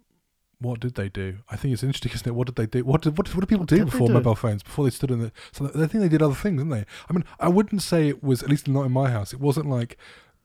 [0.60, 1.38] what did they do?
[1.50, 2.34] I think it's interesting, isn't it?
[2.34, 2.84] What did they do?
[2.84, 4.14] What did what, what did people What do did before do?
[4.16, 4.64] mobile phones?
[4.64, 5.32] Before they stood in the.
[5.52, 6.86] So I think they did other things, didn't they?
[7.10, 9.34] I mean, I wouldn't say it was at least not in my house.
[9.34, 9.98] It wasn't like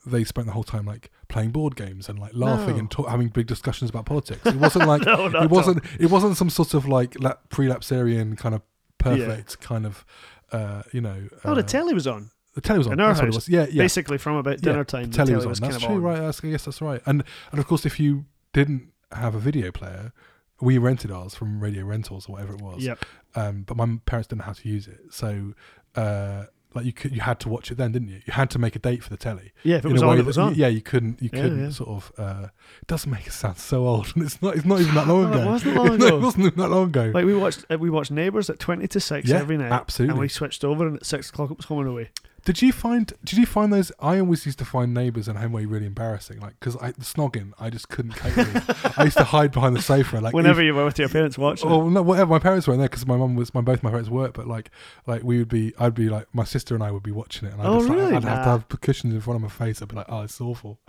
[0.05, 2.81] they spent the whole time like playing board games and like laughing No.
[2.81, 4.45] and ta- having big discussions about politics.
[4.45, 8.55] It wasn't like no, it wasn't it wasn't some sort of like la- prelapsarian kind
[8.55, 8.61] of
[8.99, 10.05] perfect kind of
[10.53, 11.29] uh, you know.
[11.45, 12.31] Oh, the uh, telly was on.
[12.55, 12.95] the telly was on.
[12.95, 13.49] in our That's what it house, was.
[13.49, 13.83] Yeah, yeah.
[13.83, 15.51] Basically, from about Yeah, dinner time, the the telly telly was on.
[15.51, 16.03] was That's true, on.
[16.03, 16.19] right?
[16.45, 17.01] I guess that's right.
[17.07, 20.13] And and of course, if you didn't have a video player,
[20.61, 22.85] we rented ours from Radio Rentals or whatever it was.
[22.85, 23.05] Yep.
[23.35, 25.55] Um, but my parents didn't know how to use it, so
[25.97, 26.45] uh,
[26.75, 28.21] like you could you had to watch it then, didn't you?
[28.27, 29.53] You had to make a date for the telly.
[29.63, 30.55] Yeah, if it was on, it was on.
[30.55, 31.71] Yeah, you couldn't you Yeah, couldn't yeah.
[31.71, 32.13] sort of.
[32.19, 32.47] Uh,
[32.81, 34.57] it does make it sound so old, and it's not.
[34.57, 35.47] It's not even that long Oh, it ago.
[35.51, 36.17] wasn't long No, ago.
[36.17, 37.11] it wasn't even that long ago.
[37.15, 40.13] Like we watched, uh, we watched Neighbours at twenty to six Yeah, every night, absolutely.
[40.13, 42.11] and we switched over, and at six o'clock it was Home and Away.
[42.45, 43.13] Did you find?
[43.25, 43.93] Did you find those?
[44.01, 46.41] I always used to find neighbours and Home and Away really embarrassing.
[46.41, 48.93] Like because I the snogging, I just couldn't cope with.
[48.99, 50.19] I used to hide behind the sofa.
[50.19, 51.73] Like Whenever you were with your parents watching, it.
[51.73, 52.03] Oh no!
[52.03, 52.31] Whatever.
[52.31, 53.55] My parents weren't there because my mum was.
[53.55, 54.71] My both my parents worked, but like,
[55.07, 55.73] like we would be.
[55.79, 57.89] I'd be like, my sister and I would be watching it, and I'd, Oh, just,
[57.91, 58.13] like.
[58.15, 59.81] I'd have to have cushions in front of my face.
[59.81, 60.81] I'd be like, oh, it's awful.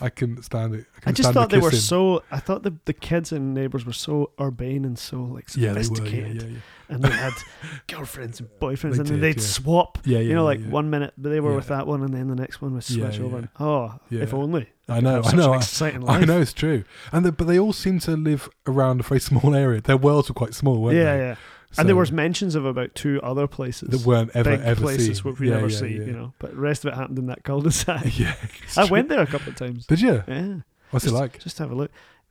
[0.00, 0.86] I couldn't stand it.
[1.06, 2.24] I, I just thought the they were so.
[2.32, 5.78] I thought the the kids and neighbours were so urbane and so like Yeah, they
[5.80, 5.84] were.
[5.84, 6.58] sophisticated, Yeah, yeah,
[6.88, 7.32] and they had
[7.88, 9.42] girlfriends and boyfriends, They and then did, they'd yeah.
[9.46, 9.98] swap.
[10.04, 10.18] yeah.
[10.18, 10.68] yeah, yeah you know, like yeah.
[10.68, 11.76] one minute they were with Yeah.
[11.78, 13.36] that one, and then the next one was Yeah, switch over.
[13.36, 13.38] yeah.
[13.38, 14.68] And, oh, if only.
[14.88, 15.22] I know.
[15.24, 15.48] I know.
[15.48, 18.48] An I, exciting I know it's true, and the, but they all seem to live
[18.66, 19.80] around a very small area.
[19.80, 21.18] Their worlds were quite small, weren't Yeah, they?
[21.18, 21.28] yeah.
[21.28, 21.36] Yeah.
[21.78, 24.80] And there So- was mentions of about two other places that weren't ever big ever
[24.80, 25.24] places seen.
[25.30, 26.04] which we Yeah, never yeah, see, yeah.
[26.04, 26.32] you know.
[26.38, 28.04] But the rest of it happened in that cul-de-sac.
[28.18, 28.92] Yeah, it's I true.
[28.92, 29.84] went there a couple of times.
[29.86, 30.22] Did you?
[30.28, 30.54] Yeah,
[30.92, 31.40] What's it like?
[31.40, 31.90] Just have a look.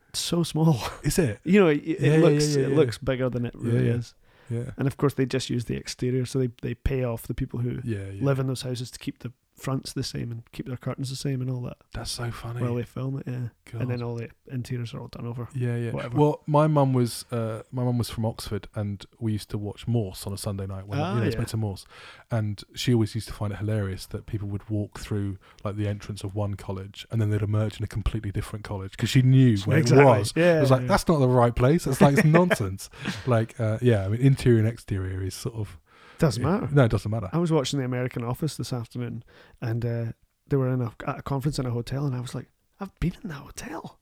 [0.10, 0.80] It's so small.
[1.04, 1.40] Is it?
[1.44, 2.76] You know, it, it Yeah, yeah, looks yeah, yeah, it yeah.
[2.78, 3.94] looks bigger than it Yeah, really yeah.
[3.96, 4.14] is.
[4.50, 4.72] Yeah.
[4.78, 7.60] And of course, they just use the exterior, so they they pay off the people
[7.60, 8.10] who Yeah.
[8.12, 8.24] yeah.
[8.24, 11.16] live in those houses to keep the fronts the same and keep their curtains the
[11.16, 12.62] same and all that That's so funny.
[12.62, 13.24] while they film it.
[13.26, 13.82] Yeah, God.
[13.84, 15.48] and then all the interiors are all done over.
[15.56, 15.92] Yeah, yeah.
[15.92, 16.18] whatever.
[16.18, 19.88] Well, my mum was uh, my mum was from Oxford, and we used to watch
[19.88, 21.60] Morse on a Sunday night when Ah, you know, it's yeah.
[21.60, 21.86] Morse,
[22.30, 25.88] and she always used to find it hilarious that people would walk through like the
[25.88, 29.22] entrance of one college, and then they'd emerge in a completely different college because she
[29.22, 30.04] knew where Exactly.
[30.04, 30.34] it was.
[30.36, 30.88] Yeah, It was like yeah.
[30.88, 31.88] that's not the right place.
[31.88, 32.90] It's like it's nonsense.
[33.26, 35.78] Like, uh, yeah, I mean, interior and exterior is sort of
[36.20, 36.68] doesn't matter.
[36.72, 37.30] No, it doesn't matter.
[37.34, 39.24] I was watching the American Office this afternoon,
[39.62, 40.06] and uh,
[40.48, 42.50] they were in a, at a conference in a hotel, and I was like,
[42.80, 44.00] I've been in that hotel,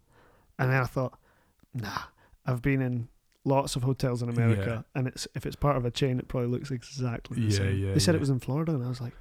[0.59, 1.18] and then I thought,
[1.74, 2.03] nah,
[2.45, 3.07] I've been in
[3.45, 6.49] lots of hotels in America, and it's if it's part of a chain, it probably
[6.49, 7.78] looks exactly the Yeah, same.
[7.80, 8.18] yeah, they said yeah.
[8.18, 9.14] it was in Florida, and I was like.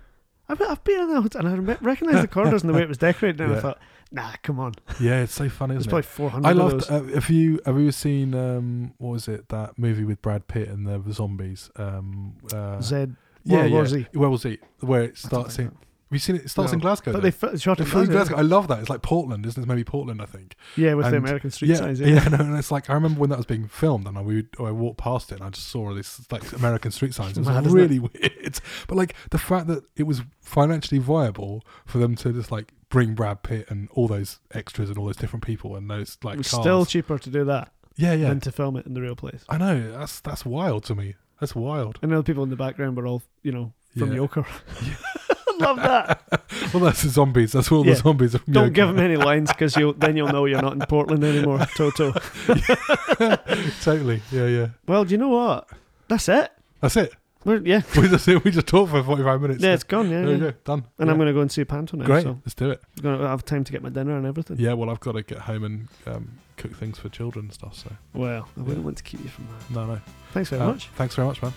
[0.53, 2.83] I've been, I've been in that hotel, and I recognized the corridors and the way
[2.83, 3.79] it was decorated, and I thought,
[4.11, 4.75] nah, come on.
[5.01, 6.05] Yeah, it's so funny, There's probably it?
[6.07, 6.91] 400 I loved.
[6.91, 10.69] Uh, have you have you seen um, what was it that movie with Brad Pitt
[10.69, 11.71] and the zombies?
[11.77, 13.17] Um, uh, Zed.
[13.45, 13.77] yeah, World yeah.
[13.77, 14.07] War Z.
[14.13, 14.61] Where was it?
[14.81, 15.73] Where it starts in.
[16.13, 16.43] Have you seen it?
[16.45, 16.75] It starts No.
[16.75, 17.13] in Glasgow.
[17.13, 18.13] But they shot It in Glasgow.
[18.13, 18.37] Glasgow.
[18.37, 18.81] I love that.
[18.81, 19.63] It's like Portland, isn't it?
[19.63, 20.57] It's maybe Portland, I think.
[20.77, 22.01] Yeah, with the American street yeah, signs.
[22.01, 24.49] yeah, no, and it's like I remember when that was being filmed, and I would
[24.61, 27.39] I walked past it, and I just saw all these like American street signs.
[27.39, 31.97] It was Mad, really weird, but like the fact that it was financially viable for
[31.97, 35.47] them to just like bring Brad Pitt and all those extras and all those different
[35.47, 36.63] people and those like it was cars.
[36.63, 38.29] still cheaper to do that yeah, yeah.
[38.29, 39.47] than to film it in the real place.
[39.49, 41.15] I know that's that's wild to me.
[41.41, 41.99] That's wild.
[42.03, 44.19] And the people in the background were all, you know, from Yeah.
[44.19, 44.47] Yoker.
[45.63, 46.21] Love that.
[46.75, 47.53] Well, that's the zombies.
[47.53, 47.95] That's all Yeah.
[47.95, 48.35] the zombies.
[48.35, 50.81] Are from Don't give them any lines because you'll then you'll know you're not in
[50.81, 51.59] Portland anymore.
[51.77, 52.13] Toto.
[53.83, 54.23] totally.
[54.31, 54.69] Yeah, yeah.
[54.87, 55.69] Well, do you know what?
[56.09, 56.51] That's it.
[56.81, 57.13] That's it.
[57.45, 59.63] We're, yeah, We just we just talked for forty five minutes.
[59.63, 60.09] yeah, it's gone.
[60.11, 60.37] Yeah, yeah.
[60.39, 60.51] go.
[60.65, 60.85] Done.
[60.99, 61.13] and Yeah.
[61.13, 62.05] I'm going to go and see Panto now.
[62.07, 62.23] Great.
[62.23, 62.81] So Let's do it.
[62.99, 64.59] I'm going to have time to get my dinner and everything.
[64.61, 64.75] Yeah.
[64.75, 67.75] Well, I've got to get home and um, cook things for children and stuff.
[67.77, 69.75] So Well, I wouldn't want to keep you from that.
[69.75, 70.01] no, no.
[70.33, 70.89] Thanks very Uh, much.
[70.97, 71.53] Thanks very much, man.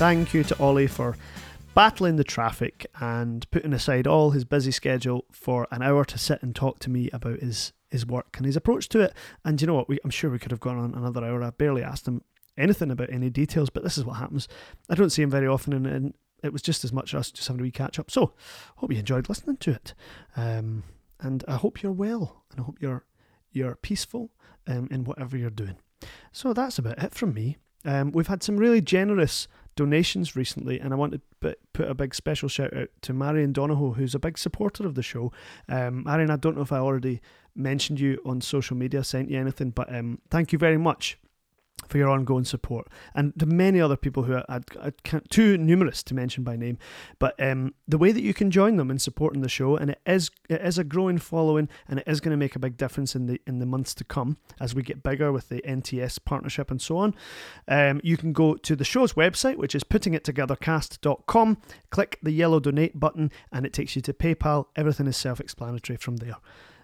[0.00, 1.14] Thank you to Ollie for
[1.74, 6.42] battling the traffic and putting aside all his busy schedule for an hour to sit
[6.42, 9.12] and talk to me about his his work and his approach to it.
[9.44, 9.90] And you know what?
[9.90, 11.42] We, I'm sure we could have gone on another hour.
[11.42, 12.22] I barely asked him
[12.56, 14.48] anything about any details, but this is what happens.
[14.88, 17.48] I don't see him very often, and, and it was just as much us just
[17.48, 18.10] having a wee catch up.
[18.10, 18.32] So,
[18.76, 19.92] hope you enjoyed listening to it,
[20.34, 20.82] um,
[21.20, 23.04] and I hope you're well, and I hope you're
[23.52, 24.30] you're peaceful
[24.66, 25.76] um, in whatever you're doing.
[26.32, 27.58] So that's about it from me.
[27.84, 29.46] Um, we've had some really generous
[29.76, 31.58] donations recently, and I want to put,
[31.88, 35.32] a big special shout out to Marion Donahoe, who's a big supporter of the show.
[35.68, 37.20] Um, Marion, I don't know if I already
[37.54, 41.18] mentioned you on social media, sent you anything, but um, thank you very much
[41.90, 44.40] for your ongoing support, and to many other people who
[45.04, 46.78] can't, too numerous to mention by name,
[47.18, 50.00] but um, the way that you can join them in supporting the show, and it
[50.06, 53.14] is it is a growing following, and it is going to make a big difference
[53.14, 56.70] in the in the months to come as we get bigger with the NTS partnership
[56.70, 57.14] and so on.
[57.68, 61.58] Um, you can go to the show's website, which is puttingittogethercast.com,
[61.90, 64.66] click the yellow donate button, and it takes you to PayPal.
[64.76, 66.36] Everything is self explanatory from there.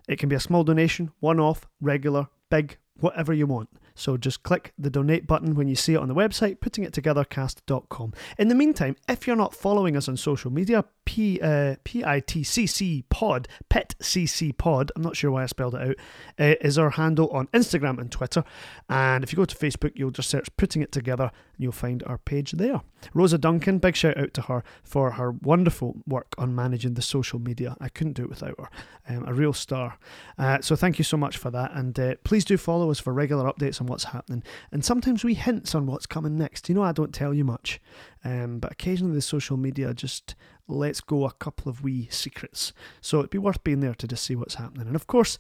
[0.08, 3.68] It can be a small donation, one off, regular, big, whatever you want.
[3.96, 8.12] So just click the donate button when you see it on the website, puttingittogethercast.com.
[8.38, 13.48] In the meantime, if you're not following us on social media, P, uh, P-I-T-C-C pod,
[13.70, 15.96] PETCC pod, I'm not sure why I spelled it out,
[16.38, 18.44] uh, is our handle on Instagram and Twitter.
[18.90, 22.02] And if you go to Facebook, you'll just search Putting It Together and you'll find
[22.06, 22.82] our page there.
[23.14, 27.38] Rosa Duncan, big shout out to her for her wonderful work on managing the social
[27.38, 27.76] media.
[27.80, 28.68] I couldn't do it without her.
[29.08, 29.98] Um, a real star.
[30.36, 31.70] Uh, so thank you so much for that.
[31.72, 34.42] And uh, please do follow us for regular updates on what's happening.
[34.72, 36.68] And sometimes we hints on what's coming next.
[36.68, 37.80] You know, I don't tell you much.
[38.26, 40.34] Um, but occasionally the social media just
[40.66, 42.72] lets go a couple of wee secrets.
[43.00, 44.88] So it'd be worth being there to just see what's happening.
[44.88, 45.38] And of course,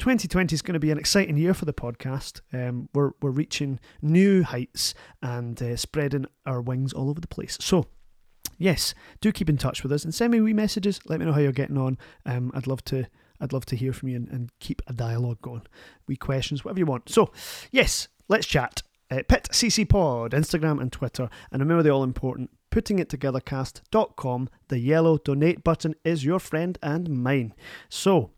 [0.00, 2.42] 2020 is going to be an exciting year for the podcast.
[2.52, 7.56] Um, we're, we're reaching new heights and uh, spreading our wings all over the place.
[7.58, 7.86] So,
[8.58, 11.00] yes, do keep in touch with us and send me wee messages.
[11.06, 11.96] Let me know how you're getting on.
[12.26, 13.06] Um, I'd love to.
[13.38, 15.66] I'd love to hear from you and, and keep a dialogue going.
[16.08, 17.10] Wee questions, whatever you want.
[17.10, 17.32] So,
[17.70, 18.82] yes, let's chat.
[19.10, 21.28] Uh, Pit CC Pod, Instagram and Twitter.
[21.50, 24.48] And remember the all important puttingittogethercast.com.
[24.68, 27.54] The yellow donate button is your friend and mine.
[27.88, 28.32] So,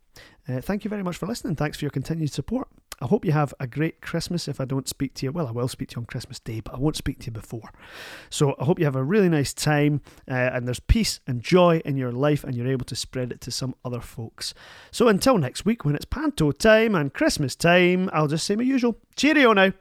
[0.48, 1.56] uh, thank you very much for listening.
[1.56, 2.68] Thanks for your continued support.
[3.00, 5.30] I hope you have a great Christmas if I don't speak to you.
[5.30, 7.32] Well, I will speak to you on Christmas Day, but I won't speak to you
[7.32, 7.70] before.
[8.28, 11.80] So I hope you have a really nice time uh, and there's peace and joy
[11.84, 14.52] in your life and you're able to spread it to some other folks.
[14.90, 18.64] So until next week when it's panto time and Christmas time, I'll just say my
[18.64, 18.98] usual.
[19.14, 19.72] Cheerio now.